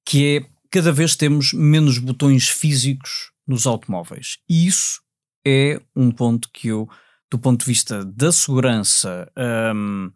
que 0.04 0.36
é 0.36 0.46
cada 0.70 0.92
vez 0.92 1.16
temos 1.16 1.52
menos 1.52 1.98
botões 1.98 2.48
físicos 2.48 3.30
nos 3.46 3.66
automóveis. 3.66 4.38
E 4.48 4.66
isso 4.66 5.00
é 5.46 5.80
um 5.94 6.10
ponto 6.10 6.50
que 6.52 6.68
eu, 6.68 6.88
do 7.30 7.38
ponto 7.38 7.60
de 7.60 7.66
vista 7.66 8.04
da 8.04 8.32
segurança 8.32 9.30
um, 9.74 10.10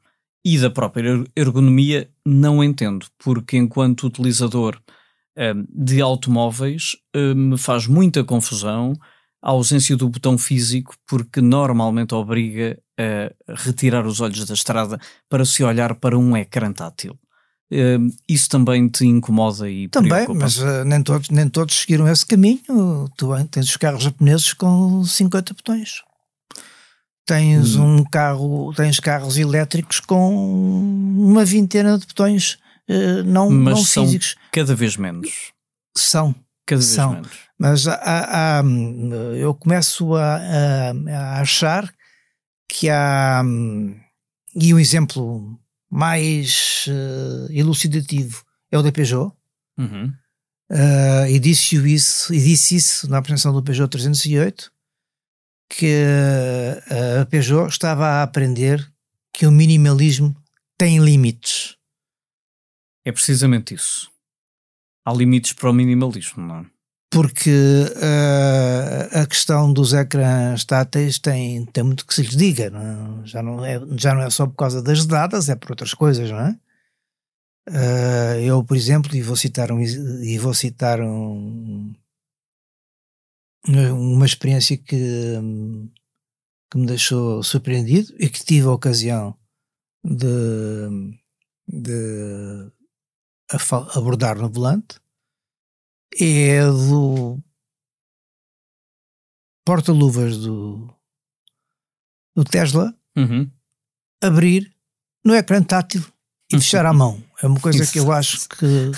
e 0.45 0.59
da 0.59 0.71
própria 0.71 1.25
ergonomia, 1.37 2.11
não 2.25 2.63
entendo, 2.63 3.07
porque 3.19 3.57
enquanto 3.57 4.07
utilizador 4.07 4.81
um, 5.37 5.85
de 5.85 6.01
automóveis 6.01 6.97
hum, 7.15 7.51
me 7.51 7.59
faz 7.59 7.87
muita 7.87 8.25
confusão 8.25 8.93
a 9.43 9.51
ausência 9.51 9.97
do 9.97 10.09
botão 10.09 10.37
físico, 10.37 10.95
porque 11.07 11.41
normalmente 11.41 12.15
obriga 12.15 12.79
a 12.99 13.55
retirar 13.55 14.07
os 14.07 14.21
olhos 14.21 14.45
da 14.45 14.55
estrada 14.55 15.01
para 15.29 15.45
se 15.45 15.63
olhar 15.65 15.95
para 15.95 16.19
um 16.19 16.37
ecrã 16.37 16.73
tátil. 16.73 17.19
Uh, 17.73 18.11
isso 18.29 18.49
também 18.49 18.89
te 18.89 19.07
incomoda 19.07 19.71
e 19.71 19.87
Também, 19.89 20.11
preocupa. 20.11 20.41
mas 20.41 20.59
uh, 20.59 20.85
nem, 20.85 21.01
todos, 21.03 21.31
nem 21.31 21.49
todos 21.49 21.77
seguiram 21.77 22.09
esse 22.09 22.27
caminho. 22.27 23.09
Tu 23.17 23.45
tens 23.49 23.67
os 23.67 23.77
carros 23.77 24.03
japoneses 24.03 24.53
com 24.53 25.05
50 25.05 25.55
botões. 25.55 26.03
Tens 27.25 27.77
hum. 27.77 27.99
um 27.99 28.05
carro, 28.05 28.75
tens 28.75 28.99
carros 28.99 29.39
elétricos 29.39 30.01
com 30.01 30.35
uma 31.17 31.45
vintena 31.45 31.97
de 31.97 32.07
botões 32.07 32.59
uh, 32.89 33.23
não, 33.25 33.49
mas 33.49 33.75
não 33.77 33.85
são 33.85 34.05
físicos. 34.05 34.35
Cada 34.51 34.75
vez 34.75 34.97
menos. 34.97 35.53
São. 35.97 36.35
Cada 36.71 36.83
são. 36.83 37.15
menos. 37.15 37.31
Mas 37.59 37.89
há, 37.89 38.61
há, 38.61 38.63
eu 39.37 39.53
começo 39.55 40.15
a, 40.15 40.37
a, 40.37 40.91
a 40.91 41.41
achar 41.41 41.93
que 42.69 42.89
há. 42.89 43.43
E 44.55 44.73
o 44.73 44.77
um 44.77 44.81
exemplo 44.81 45.61
mais 45.91 46.87
uh, 46.89 47.53
elucidativo 47.53 48.45
é 48.71 48.79
o 48.79 48.83
da 48.83 48.93
Peugeot. 48.93 49.33
Uhum. 49.77 50.13
Uh, 50.71 51.27
e, 51.29 51.39
disse 51.41 51.77
isso, 51.77 52.33
e 52.33 52.39
disse 52.39 52.77
isso 52.77 53.11
na 53.11 53.19
apresentação 53.19 53.53
do 53.53 53.63
Peugeot 53.63 53.89
308 53.89 54.71
que 55.69 56.05
uh, 56.05 57.23
a 57.23 57.27
Peugeot 57.27 57.69
estava 57.69 58.07
a 58.07 58.23
aprender 58.23 58.89
que 59.33 59.47
o 59.47 59.53
minimalismo 59.53 60.37
tem 60.79 60.99
limites. 60.99 61.77
É 63.05 63.13
precisamente 63.13 63.75
isso. 63.75 64.11
Há 65.11 65.15
limites 65.15 65.53
para 65.53 65.71
o 65.71 65.73
minimalismo, 65.73 66.47
não 66.47 66.59
é? 66.61 66.67
porque 67.11 67.51
uh, 67.51 69.21
a 69.21 69.27
questão 69.27 69.73
dos 69.73 69.93
ecrãs 69.93 70.65
táteis 70.65 71.19
tem, 71.19 71.67
tem 71.67 71.83
muito 71.83 72.07
que 72.07 72.15
se 72.15 72.23
lhes 72.23 72.37
diga, 72.37 72.71
não 72.71 72.81
é? 72.81 73.27
Já, 73.27 73.43
não 73.43 73.65
é, 73.65 73.81
já 73.99 74.15
não 74.15 74.23
é 74.23 74.31
só 74.31 74.47
por 74.47 74.55
causa 74.55 74.81
das 74.81 75.05
dadas, 75.05 75.49
é 75.49 75.57
por 75.57 75.73
outras 75.73 75.93
coisas, 75.93 76.31
não 76.31 76.39
é? 76.39 76.59
Uh, 77.69 78.41
eu, 78.43 78.65
por 78.65 78.77
exemplo, 78.77 79.15
e 79.15 79.23
vou 79.23 79.35
citar, 79.35 79.73
um, 79.73 79.81
e 79.81 80.39
vou 80.39 80.55
citar 80.55 81.01
um, 81.01 81.93
uma 83.67 84.25
experiência 84.25 84.79
que, 84.79 84.97
que 86.71 86.79
me 86.79 86.87
deixou 86.87 87.43
surpreendido 87.43 88.15
e 88.21 88.29
que 88.29 88.45
tive 88.45 88.69
a 88.69 88.73
ocasião 88.73 89.37
de, 90.05 91.19
de 91.69 92.71
abordar 93.95 94.39
no 94.39 94.49
volante 94.49 95.01
é 96.21 96.65
do 96.65 97.39
porta-luvas 99.65 100.39
do, 100.39 100.93
do 102.35 102.45
Tesla 102.45 102.95
uhum. 103.17 103.51
abrir 104.23 104.73
no 105.25 105.35
ecrã 105.35 105.63
tátil 105.63 106.05
e 106.53 106.57
fechar 106.59 106.85
à 106.85 106.93
mão. 106.93 107.23
É 107.43 107.47
uma 107.47 107.61
coisa 107.61 107.87
que 107.87 107.99
eu 107.99 108.11
acho 108.11 108.49
que, 108.49 108.91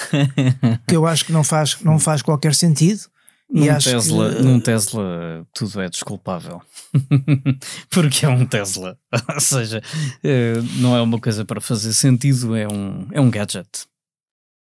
que 0.88 0.96
eu 0.96 1.06
acho 1.06 1.26
que 1.26 1.32
não 1.32 1.44
faz, 1.44 1.78
não 1.80 1.98
faz 1.98 2.22
qualquer 2.22 2.54
sentido. 2.54 3.10
Num 3.50 3.66
Tesla, 3.78 4.34
que... 4.34 4.42
num 4.42 4.60
Tesla 4.60 5.46
tudo 5.52 5.82
é 5.82 5.88
desculpável. 5.90 6.62
Porque 7.90 8.24
é 8.24 8.28
um 8.28 8.46
Tesla. 8.46 8.98
Ou 9.34 9.40
seja, 9.40 9.82
eh, 10.24 10.54
não 10.78 10.96
é 10.96 11.02
uma 11.02 11.20
coisa 11.20 11.44
para 11.44 11.60
fazer 11.60 11.92
sentido, 11.92 12.56
é 12.56 12.66
um, 12.66 13.06
é 13.12 13.20
um 13.20 13.30
gadget. 13.30 13.86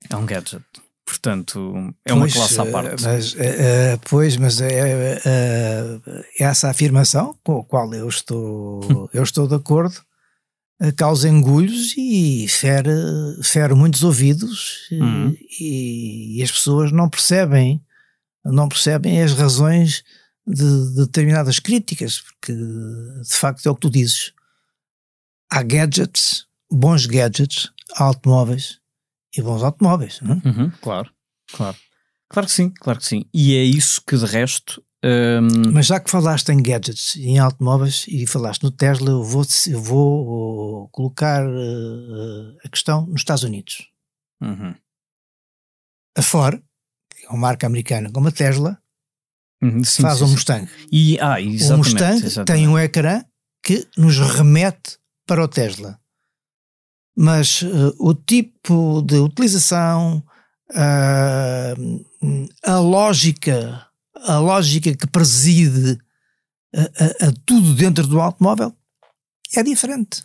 É 0.10 0.16
um 0.16 0.26
gadget. 0.26 0.64
Portanto, 1.06 1.94
é 2.06 2.14
uma 2.14 2.30
classe 2.30 2.60
à 2.60 2.66
parte. 2.66 3.04
Mas, 3.04 3.34
uh, 3.34 3.38
pois, 4.10 4.38
mas 4.38 4.62
é 4.62 5.18
uh, 5.18 6.24
essa 6.40 6.70
afirmação 6.70 7.36
com 7.44 7.60
a 7.60 7.64
qual 7.66 7.94
eu 7.94 8.08
estou, 8.08 9.10
eu 9.14 9.24
estou 9.24 9.48
de 9.48 9.56
acordo 9.56 10.02
causa 10.96 11.30
engulhos 11.30 11.94
e 11.96 12.48
fere, 12.48 12.90
fere 13.44 13.76
muitos 13.76 14.04
ouvidos 14.04 14.88
uhum. 14.92 15.36
e, 15.60 16.40
e, 16.40 16.44
as 16.44 16.52
pessoas 16.52 16.92
não 16.92 17.08
percebem 17.08 17.80
não 18.44 18.68
percebem 18.68 19.22
as 19.22 19.34
razões 19.34 20.04
de, 20.48 20.90
de 20.90 21.06
determinadas 21.06 21.60
críticas 21.60 22.20
porque 22.22 22.54
de 22.54 23.36
facto 23.36 23.68
é 23.68 23.70
o 23.70 23.76
que 23.76 23.82
tu 23.82 23.92
dizes 23.92 24.34
há 25.52 25.62
gadgets, 25.62 26.48
bons 26.72 27.06
gadgets 27.06 27.70
automóveis 27.94 28.80
e 29.36 29.42
bons 29.42 29.64
automóveis, 29.64 30.20
não 30.22 30.42
é? 30.44 30.48
Uhum, 30.48 30.72
claro, 30.82 31.10
claro. 31.54 31.78
Claro 32.30 32.48
que 32.48 32.54
sim, 32.54 32.70
claro 32.70 33.00
que 33.00 33.06
sim. 33.06 33.26
E 33.34 33.56
é 33.56 33.64
isso 33.64 34.02
que 34.06 34.18
de 34.18 34.26
resto 34.26 34.82
Um... 35.04 35.72
Mas 35.74 35.88
já 35.88 36.00
que 36.00 36.12
falaste 36.12 36.50
em 36.50 36.62
gadgets 36.62 37.16
e 37.16 37.30
em 37.30 37.40
automóveis 37.40 38.06
e 38.08 38.28
falaste 38.28 38.62
no 38.62 38.72
Tesla, 38.72 39.10
eu 39.10 39.24
vou, 39.24 39.44
eu 39.68 39.82
vou 39.82 40.88
colocar 40.90 41.44
uh, 41.44 42.58
a 42.64 42.70
questão 42.70 43.08
nos 43.08 43.22
Estados 43.22 43.44
Unidos. 43.44 43.90
Uhum. 44.42 44.76
A 46.16 46.22
Ford, 46.22 46.62
que 47.10 47.26
é 47.26 47.30
uma 47.30 47.40
marca 47.40 47.66
americana 47.66 48.12
como 48.12 48.28
a 48.28 48.32
Tesla, 48.32 48.78
uhum, 49.64 49.84
sim, 49.84 50.04
faz 50.04 50.20
sim, 50.20 50.24
um 50.24 50.28
sim. 50.28 50.34
Mustang. 50.34 50.70
E, 50.92 51.20
ah, 51.20 51.38
o 51.40 51.78
Mustang 51.78 52.24
exatamente. 52.24 52.48
tem 52.48 52.68
um 52.68 52.78
ecrã 52.78 53.24
que 53.64 53.88
nos 53.98 54.20
remete 54.20 55.00
para 55.26 55.44
o 55.44 55.48
Tesla. 55.48 56.00
Mas 57.16 57.62
uh, 57.62 57.96
o 58.00 58.14
tipo 58.14 59.02
de 59.02 59.18
utilização, 59.18 60.24
uh, 60.72 62.06
a 62.64 62.80
lógica, 62.80 63.88
a 64.16 64.40
lógica 64.40 64.96
que 64.96 65.08
preside 65.08 66.00
a, 66.74 66.82
a, 66.82 67.30
a 67.30 67.34
tudo 67.46 67.74
dentro 67.74 68.08
do 68.08 68.20
automóvel 68.22 68.74
é 69.56 69.64
diferente. 69.64 70.24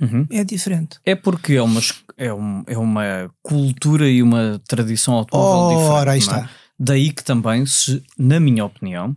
Uhum. 0.00 0.26
É 0.30 0.44
diferente. 0.44 0.98
É 1.04 1.14
porque 1.14 1.54
é 1.54 1.62
uma, 1.62 1.80
é, 2.16 2.32
um, 2.32 2.62
é 2.66 2.78
uma 2.78 3.34
cultura 3.42 4.08
e 4.08 4.22
uma 4.22 4.60
tradição 4.68 5.14
automóvel 5.14 5.76
diferente. 5.76 5.98
Ora, 5.98 6.12
aí 6.12 6.20
não 6.20 6.26
está. 6.26 6.40
é? 6.40 6.48
Daí 6.78 7.12
que 7.12 7.24
também, 7.24 7.66
se, 7.66 8.02
na 8.16 8.38
minha 8.38 8.64
opinião, 8.64 9.16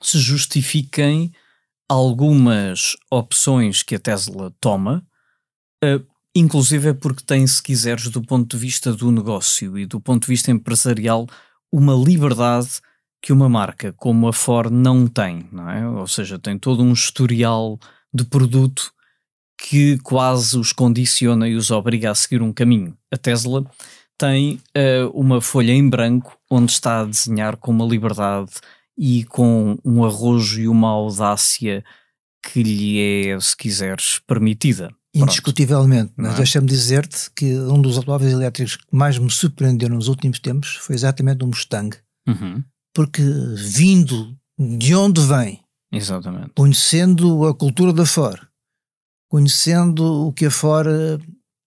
se 0.00 0.18
justifiquem 0.18 1.30
algumas 1.88 2.96
opções 3.10 3.82
que 3.82 3.94
a 3.94 3.98
Tesla 3.98 4.52
toma, 4.60 5.06
uh, 5.84 6.04
inclusive 6.34 6.90
é 6.90 6.94
porque 6.94 7.24
tem, 7.24 7.46
se 7.46 7.62
quiseres, 7.62 8.08
do 8.08 8.22
ponto 8.22 8.56
de 8.56 8.60
vista 8.60 8.92
do 8.92 9.10
negócio 9.10 9.78
e 9.78 9.86
do 9.86 10.00
ponto 10.00 10.22
de 10.22 10.28
vista 10.28 10.50
empresarial, 10.50 11.26
uma 11.72 11.94
liberdade 11.94 12.80
que 13.22 13.32
uma 13.32 13.48
marca 13.48 13.92
como 13.92 14.28
a 14.28 14.32
Ford 14.32 14.70
não 14.70 15.06
tem, 15.06 15.48
não 15.50 15.70
é? 15.70 15.88
Ou 15.88 16.06
seja, 16.06 16.38
tem 16.38 16.58
todo 16.58 16.82
um 16.82 16.92
historial 16.92 17.78
de 18.12 18.24
produto 18.24 18.92
que 19.58 19.98
quase 19.98 20.58
os 20.58 20.72
condiciona 20.72 21.48
e 21.48 21.54
os 21.54 21.70
obriga 21.70 22.10
a 22.10 22.14
seguir 22.14 22.42
um 22.42 22.52
caminho. 22.52 22.96
A 23.12 23.16
Tesla 23.16 23.64
tem 24.18 24.60
uh, 24.76 25.10
uma 25.12 25.40
folha 25.40 25.72
em 25.72 25.88
branco 25.88 26.38
onde 26.50 26.72
está 26.72 27.00
a 27.00 27.04
desenhar 27.04 27.56
com 27.56 27.70
uma 27.70 27.84
liberdade 27.84 28.52
e 28.96 29.24
com 29.24 29.78
um 29.84 30.04
arrojo 30.04 30.60
e 30.60 30.68
uma 30.68 30.88
audácia 30.88 31.84
que 32.42 32.62
lhe 32.62 33.28
é, 33.28 33.40
se 33.40 33.56
quiseres, 33.56 34.20
permitida. 34.26 34.94
Indiscutivelmente, 35.22 36.12
mas 36.16 36.34
é? 36.34 36.36
deixa-me 36.36 36.66
dizer-te 36.66 37.30
que 37.30 37.58
um 37.58 37.80
dos 37.80 37.96
automóveis 37.96 38.32
elétricos 38.32 38.76
que 38.76 38.94
mais 38.94 39.18
me 39.18 39.30
surpreendeu 39.30 39.88
nos 39.88 40.08
últimos 40.08 40.38
tempos 40.38 40.76
foi 40.76 40.94
exatamente 40.94 41.44
o 41.44 41.46
Mustang. 41.46 41.96
Uhum. 42.26 42.62
Porque 42.94 43.22
vindo 43.56 44.36
de 44.58 44.94
onde 44.94 45.20
vem, 45.20 45.62
Exatamente. 45.92 46.50
conhecendo 46.54 47.46
a 47.46 47.54
cultura 47.54 47.92
da 47.92 48.06
Ford, 48.06 48.40
conhecendo 49.28 50.26
o 50.26 50.32
que 50.32 50.46
a 50.46 50.50
Ford 50.50 50.88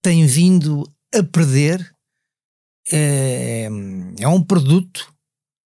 tem 0.02 0.26
vindo 0.26 0.84
a 1.14 1.24
perder, 1.24 1.95
é, 2.91 3.70
é 4.20 4.28
um 4.28 4.43
produto 4.43 5.14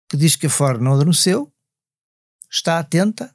que 0.10 0.18
diz 0.18 0.36
que 0.36 0.48
a 0.48 0.50
Ford 0.50 0.82
não 0.82 0.94
adormeceu, 0.94 1.52
está 2.50 2.80
atenta 2.80 3.34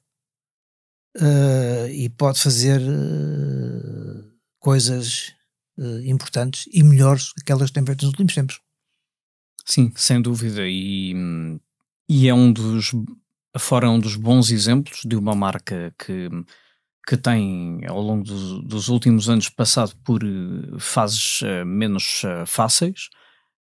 uh, 1.16 1.88
e 1.90 2.08
pode 2.10 2.40
fazer 2.40 2.80
uh, 2.80 4.15
coisas 4.66 5.32
uh, 5.78 6.00
importantes 6.00 6.68
e 6.72 6.82
melhores 6.82 7.28
do 7.28 7.34
que 7.34 7.42
aquelas 7.42 7.70
que 7.70 7.74
tem 7.74 7.86
feito 7.86 8.02
nos 8.02 8.10
últimos 8.10 8.34
tempos. 8.34 8.60
Sim, 9.64 9.92
sem 9.94 10.20
dúvida. 10.20 10.62
E, 10.66 11.14
e 12.08 12.28
é 12.28 12.34
um 12.34 12.52
dos. 12.52 12.92
Fora 13.56 13.86
é 13.86 13.88
um 13.88 14.00
dos 14.00 14.16
bons 14.16 14.50
exemplos 14.50 15.02
de 15.04 15.14
uma 15.14 15.36
marca 15.36 15.94
que, 15.96 16.28
que 17.06 17.16
tem, 17.16 17.80
ao 17.86 18.02
longo 18.02 18.24
dos, 18.24 18.64
dos 18.64 18.88
últimos 18.88 19.28
anos, 19.28 19.48
passado 19.48 19.94
por 20.04 20.20
fases 20.80 21.42
menos 21.64 22.22
fáceis. 22.44 23.08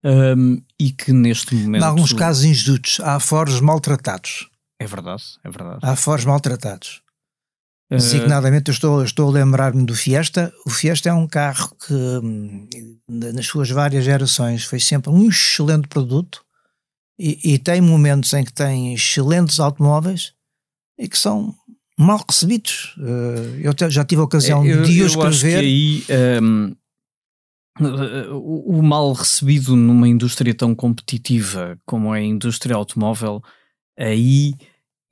Um, 0.04 0.62
e 0.78 0.92
que 0.92 1.12
neste 1.12 1.54
momento. 1.54 1.82
Em 1.82 1.86
alguns 1.86 2.12
casos 2.12 2.44
injustos, 2.44 3.00
há 3.00 3.18
foros 3.18 3.60
maltratados. 3.60 4.48
É 4.78 4.86
verdade, 4.86 5.22
é 5.44 5.50
verdade. 5.50 5.80
Há 5.82 5.94
foros 5.96 6.24
maltratados. 6.24 7.02
Designadamente, 7.96 8.70
eu 8.70 8.72
estou, 8.72 8.98
eu 9.00 9.04
estou 9.04 9.28
a 9.28 9.32
lembrar-me 9.32 9.84
do 9.84 9.94
Fiesta. 9.94 10.52
O 10.66 10.70
Fiesta 10.70 11.08
é 11.08 11.12
um 11.12 11.26
carro 11.26 11.74
que, 11.86 11.94
hum, 11.94 12.68
nas 13.08 13.46
suas 13.46 13.70
várias 13.70 14.04
gerações, 14.04 14.64
foi 14.64 14.80
sempre 14.80 15.10
um 15.10 15.28
excelente 15.28 15.88
produto 15.88 16.44
e, 17.18 17.54
e 17.54 17.58
tem 17.58 17.80
momentos 17.80 18.32
em 18.32 18.44
que 18.44 18.52
tem 18.52 18.94
excelentes 18.94 19.60
automóveis 19.60 20.32
e 20.98 21.08
que 21.08 21.18
são 21.18 21.54
mal 21.98 22.24
recebidos. 22.28 22.94
Uh, 22.98 23.60
eu 23.60 23.90
já 23.90 24.04
tive 24.04 24.20
a 24.20 24.24
ocasião 24.24 24.64
eu, 24.64 24.82
de 24.82 24.98
eu 24.98 25.04
o 25.04 25.08
escrever. 25.08 25.28
Acho 25.28 25.46
que 25.46 25.54
aí. 25.54 26.04
Um 26.40 26.76
o 27.80 28.82
mal 28.82 29.12
recebido 29.12 29.74
numa 29.74 30.06
indústria 30.06 30.54
tão 30.54 30.74
competitiva 30.74 31.78
como 31.86 32.14
é 32.14 32.18
a 32.18 32.22
indústria 32.22 32.76
automóvel, 32.76 33.42
aí 33.98 34.54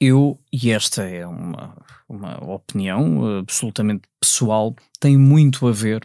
eu, 0.00 0.40
e 0.50 0.70
esta 0.70 1.02
é 1.02 1.26
uma, 1.26 1.76
uma 2.08 2.42
opinião 2.52 3.38
absolutamente 3.38 4.08
pessoal, 4.18 4.74
tem 4.98 5.18
muito 5.18 5.68
a 5.68 5.72
ver 5.72 6.04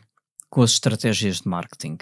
com 0.50 0.62
as 0.62 0.72
estratégias 0.72 1.42
de 1.42 1.48
marketing. 1.48 1.98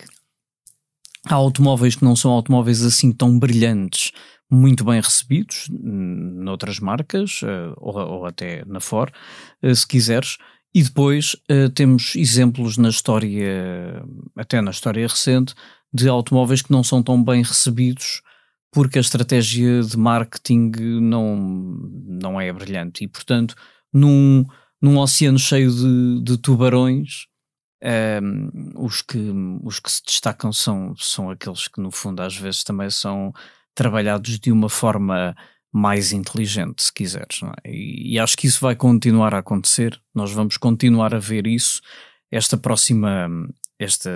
Há 1.26 1.36
automóveis 1.36 1.96
que 1.96 2.04
não 2.04 2.16
são 2.16 2.32
automóveis 2.32 2.84
assim 2.84 3.12
tão 3.12 3.38
brilhantes, 3.38 4.12
muito 4.52 4.84
bem 4.84 5.00
recebidos 5.00 5.68
noutras 5.70 6.80
marcas, 6.80 7.42
ou, 7.78 7.96
ou 7.96 8.26
até 8.26 8.66
na 8.66 8.80
Ford, 8.80 9.14
se 9.74 9.88
quiseres, 9.88 10.38
e 10.76 10.84
depois 10.84 11.36
temos 11.76 12.16
exemplos 12.16 12.78
na 12.78 12.90
história, 12.90 14.04
até 14.36 14.62
na 14.62 14.72
história 14.72 15.08
recente, 15.08 15.56
de 15.94 16.10
automóveis 16.10 16.62
que 16.62 16.72
não 16.72 16.84
são 16.84 17.02
tão 17.02 17.24
bem 17.24 17.44
recebidos 17.44 18.22
porque 18.74 18.98
a 18.98 19.02
estratégia 19.02 19.82
de 19.84 19.96
marketing 19.96 20.72
não, 21.00 21.36
não 22.06 22.42
é 22.42 22.52
brilhante. 22.52 23.04
E, 23.04 23.08
portanto, 23.08 23.56
num, 23.94 24.44
num 24.82 24.98
oceano 24.98 25.38
cheio 25.38 25.72
de, 25.72 26.24
de 26.24 26.38
tubarões, 26.40 27.28
um, 27.84 27.88
ehm, 27.88 28.50
os, 28.76 29.04
que, 29.04 29.20
os 29.64 29.80
que 29.80 29.92
se 29.92 30.02
destacam 30.04 30.52
são, 30.52 30.96
são 30.98 31.30
aqueles 31.30 31.68
que, 31.68 31.80
no 31.80 31.92
fundo, 31.92 32.22
às 32.22 32.36
vezes 32.36 32.64
também 32.64 32.90
são 32.90 33.32
trabalhados 33.76 34.40
de 34.40 34.52
uma 34.52 34.70
forma 34.70 35.36
mais 35.72 36.12
inteligente, 36.12 36.84
se 36.84 36.92
quiseres. 36.92 37.42
É? 37.64 37.72
E, 37.72 38.16
e, 38.16 38.20
acho 38.20 38.36
que 38.36 38.48
isso 38.48 38.60
vai 38.60 38.76
continuar 38.76 39.36
a 39.36 39.40
acontecer. 39.40 40.02
Nós 40.16 40.32
vamos 40.32 40.58
continuar 40.58 41.14
a 41.14 41.20
ver 41.20 41.46
isso. 41.46 41.80
Esta 42.32 42.58
próxima, 42.58 43.30
esta 43.78 44.10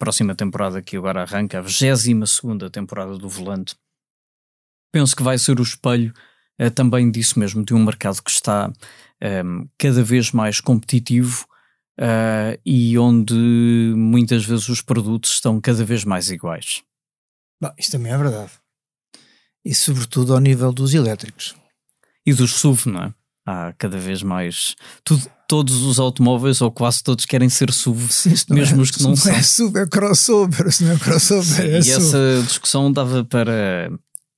próxima 0.00 0.34
temporada 0.34 0.82
que 0.82 0.96
agora 0.96 1.22
arranca, 1.22 1.58
a 1.58 1.62
22 1.62 2.40
temporada 2.72 3.16
do 3.16 3.28
Volante, 3.28 3.76
penso 4.90 5.14
que 5.14 5.22
vai 5.22 5.38
ser 5.38 5.60
o 5.60 5.62
espelho 5.62 6.12
uh, 6.60 6.70
também 6.70 7.10
disso 7.10 7.38
mesmo, 7.38 7.64
de 7.64 7.74
um 7.74 7.84
mercado 7.84 8.20
que 8.22 8.30
está 8.30 8.68
um, 8.68 8.72
ehm, 9.20 9.68
cada 9.78 10.02
vez 10.02 10.32
mais 10.32 10.60
competitivo 10.60 11.46
uh, 12.00 12.58
e 12.64 12.98
onde 12.98 13.34
muitas 13.94 14.44
vezes 14.44 14.68
os 14.68 14.80
produtos 14.80 15.32
estão 15.32 15.60
cada 15.60 15.84
vez 15.84 16.04
mais 16.04 16.30
iguais. 16.30 16.82
Bom, 17.62 17.72
isso 17.78 17.92
também 17.92 18.10
é 18.10 18.18
verdade 18.18 18.52
e 19.64 19.74
sobretudo 19.74 20.34
ao 20.34 20.40
nível 20.40 20.72
dos 20.72 20.94
elétricos. 20.94 21.54
E 22.24 22.32
dos 22.32 22.54
SUV, 22.54 22.90
não 22.90 23.02
é? 23.02 23.14
Há 23.46 23.72
cada 23.74 23.98
vez 23.98 24.22
mais. 24.22 24.76
Tudo, 25.04 25.30
todos 25.50 25.82
os 25.82 25.98
automóveis, 25.98 26.60
ou 26.60 26.70
quase 26.70 27.02
todos, 27.02 27.24
querem 27.24 27.48
ser 27.48 27.72
SUV, 27.72 28.06
Sim, 28.08 28.34
mesmo 28.50 28.78
é, 28.78 28.82
os 28.82 28.92
que 28.92 29.02
não, 29.02 29.10
não 29.10 29.16
são. 29.16 29.32
Não 29.32 29.38
é 29.38 29.42
SUV, 29.42 29.78
é 29.80 29.86
crossover, 29.88 30.72
se 30.72 30.84
não 30.84 30.92
é 30.92 30.96
crossover, 30.96 31.44
Sim, 31.44 31.62
é 31.62 31.78
E 31.78 31.82
SUV. 31.82 31.96
essa 31.96 32.42
discussão 32.46 32.92
dava 32.92 33.24
para 33.24 33.90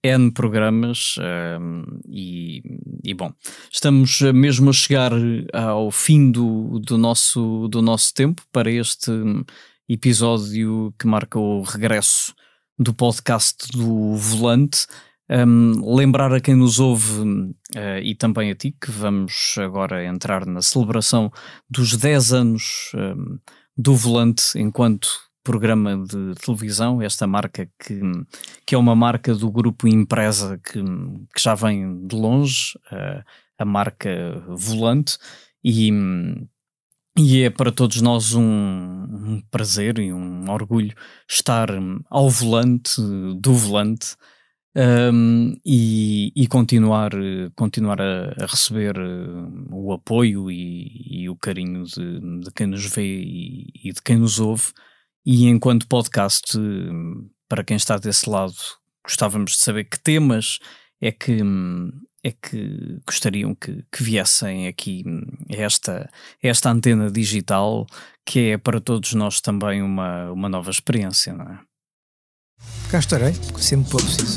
N 0.02 0.32
programas 0.32 1.16
um, 1.60 1.84
e, 2.08 2.62
e, 3.04 3.12
bom, 3.12 3.30
estamos 3.70 4.22
mesmo 4.32 4.70
a 4.70 4.72
chegar 4.72 5.12
ao 5.52 5.90
fim 5.90 6.30
do, 6.30 6.78
do, 6.78 6.96
nosso, 6.96 7.68
do 7.68 7.82
nosso 7.82 8.14
tempo 8.14 8.42
para 8.50 8.70
este 8.70 9.12
episódio 9.86 10.94
que 10.98 11.06
marca 11.06 11.38
o 11.38 11.60
regresso 11.60 12.32
do 12.78 12.94
podcast 12.94 13.68
do 13.70 14.16
Volante. 14.16 14.86
Um, 15.34 15.94
lembrar 15.96 16.30
a 16.34 16.40
quem 16.40 16.54
nos 16.54 16.78
ouve 16.78 17.22
uh, 17.22 17.98
e 18.02 18.14
também 18.14 18.50
a 18.50 18.54
ti 18.54 18.76
que 18.78 18.90
vamos 18.90 19.54
agora 19.56 20.04
entrar 20.04 20.44
na 20.44 20.60
celebração 20.60 21.32
dos 21.70 21.96
10 21.96 22.32
anos 22.34 22.92
um, 22.94 23.38
do 23.74 23.96
Volante 23.96 24.42
enquanto 24.56 25.08
programa 25.42 25.96
de 25.96 26.34
televisão, 26.34 27.00
esta 27.00 27.26
marca 27.26 27.66
que, 27.82 28.00
que 28.66 28.74
é 28.74 28.78
uma 28.78 28.94
marca 28.94 29.34
do 29.34 29.50
grupo 29.50 29.88
Empresa 29.88 30.60
que, 30.62 30.82
que 30.82 31.42
já 31.42 31.54
vem 31.54 32.06
de 32.06 32.14
longe, 32.14 32.78
uh, 32.92 33.24
a 33.58 33.64
marca 33.64 34.44
Volante, 34.48 35.16
e, 35.64 35.90
e 37.18 37.42
é 37.42 37.48
para 37.48 37.72
todos 37.72 38.02
nós 38.02 38.34
um, 38.34 38.42
um 38.42 39.42
prazer 39.50 39.98
e 39.98 40.12
um 40.12 40.50
orgulho 40.50 40.94
estar 41.28 41.68
ao 42.10 42.28
volante 42.28 43.00
do 43.40 43.54
volante 43.54 44.14
um, 44.74 45.54
e, 45.64 46.32
e, 46.34 46.46
continuar, 46.46 47.10
continuar 47.54 48.00
a, 48.00 48.34
a 48.42 48.46
receber 48.46 48.94
o 49.70 49.92
apoio 49.92 50.50
e, 50.50 51.22
e 51.24 51.28
o 51.28 51.36
carinho 51.36 51.84
de, 51.84 52.40
de, 52.40 52.50
quem 52.54 52.66
nos 52.66 52.84
vê 52.86 53.20
e, 53.22 53.66
e, 53.84 53.92
de 53.92 54.02
quem 54.02 54.16
nos 54.16 54.40
ouve. 54.40 54.72
E 55.24 55.46
enquanto 55.46 55.86
podcast, 55.86 56.58
para 57.48 57.62
quem 57.62 57.76
está 57.76 57.96
desse 57.98 58.28
lado, 58.28 58.54
gostávamos 59.04 59.52
de 59.52 59.58
saber 59.58 59.84
que 59.84 60.00
temas 60.00 60.58
é 61.00 61.12
que, 61.12 61.40
é 62.24 62.32
que 62.32 63.00
gostariam 63.06 63.54
que, 63.54 63.84
que 63.92 64.02
viessem 64.02 64.68
aqui 64.68 65.04
esta, 65.50 66.08
esta 66.42 66.70
antena 66.70 67.10
digital, 67.10 67.86
que 68.24 68.52
é 68.52 68.58
para 68.58 68.80
todos 68.80 69.12
nós 69.12 69.40
também 69.40 69.82
uma, 69.82 70.30
uma 70.32 70.48
nova 70.48 70.70
experiência, 70.70 71.34
não 71.34 71.44
é? 71.44 71.71
Cá 72.90 72.98
estarei, 72.98 73.34
sempre 73.56 73.90
for 73.90 74.02
preciso. 74.02 74.36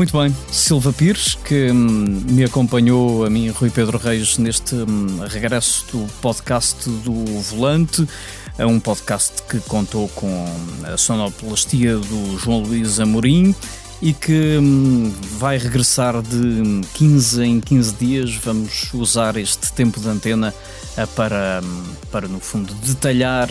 Muito 0.00 0.18
bem, 0.18 0.34
Silva 0.50 0.94
Pires, 0.94 1.36
que 1.44 1.70
hum, 1.70 2.24
me 2.30 2.42
acompanhou 2.42 3.26
a 3.26 3.28
mim, 3.28 3.50
Rui 3.50 3.68
Pedro 3.68 3.98
Reis, 3.98 4.38
neste 4.38 4.74
hum, 4.74 5.18
regresso 5.28 5.84
do 5.92 6.06
podcast 6.22 6.88
do 6.88 7.12
Volante. 7.42 8.08
É 8.56 8.64
um 8.64 8.80
podcast 8.80 9.42
que 9.42 9.60
contou 9.60 10.08
com 10.08 10.46
a 10.84 10.96
sonoplastia 10.96 11.98
do 11.98 12.38
João 12.38 12.62
Luís 12.62 12.98
Amorim 12.98 13.54
e 14.00 14.14
que 14.14 14.56
hum, 14.58 15.12
vai 15.38 15.58
regressar 15.58 16.22
de 16.22 16.80
15 16.94 17.42
em 17.42 17.60
15 17.60 17.94
dias. 17.94 18.34
Vamos 18.36 18.94
usar 18.94 19.36
este 19.36 19.70
tempo 19.72 20.00
de 20.00 20.08
antena 20.08 20.54
uh, 20.96 21.06
para, 21.08 21.60
hum, 21.62 21.84
para, 22.10 22.26
no 22.26 22.40
fundo, 22.40 22.72
detalhar 22.74 23.50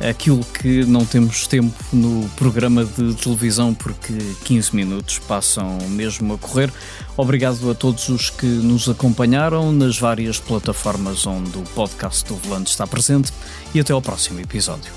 aquilo 0.00 0.44
que 0.44 0.84
não 0.84 1.04
temos 1.04 1.46
tempo 1.46 1.74
no 1.92 2.28
programa 2.30 2.84
de 2.84 3.14
televisão, 3.14 3.74
porque 3.74 4.16
15 4.44 4.74
minutos 4.74 5.18
passam 5.18 5.78
mesmo 5.90 6.34
a 6.34 6.38
correr. 6.38 6.72
Obrigado 7.16 7.70
a 7.70 7.74
todos 7.74 8.08
os 8.08 8.30
que 8.30 8.46
nos 8.46 8.88
acompanharam 8.88 9.72
nas 9.72 9.98
várias 9.98 10.38
plataformas 10.38 11.26
onde 11.26 11.56
o 11.58 11.62
podcast 11.74 12.24
do 12.26 12.36
Volante 12.36 12.70
está 12.70 12.86
presente 12.86 13.32
e 13.74 13.80
até 13.80 13.92
ao 13.92 14.02
próximo 14.02 14.40
episódio. 14.40 14.92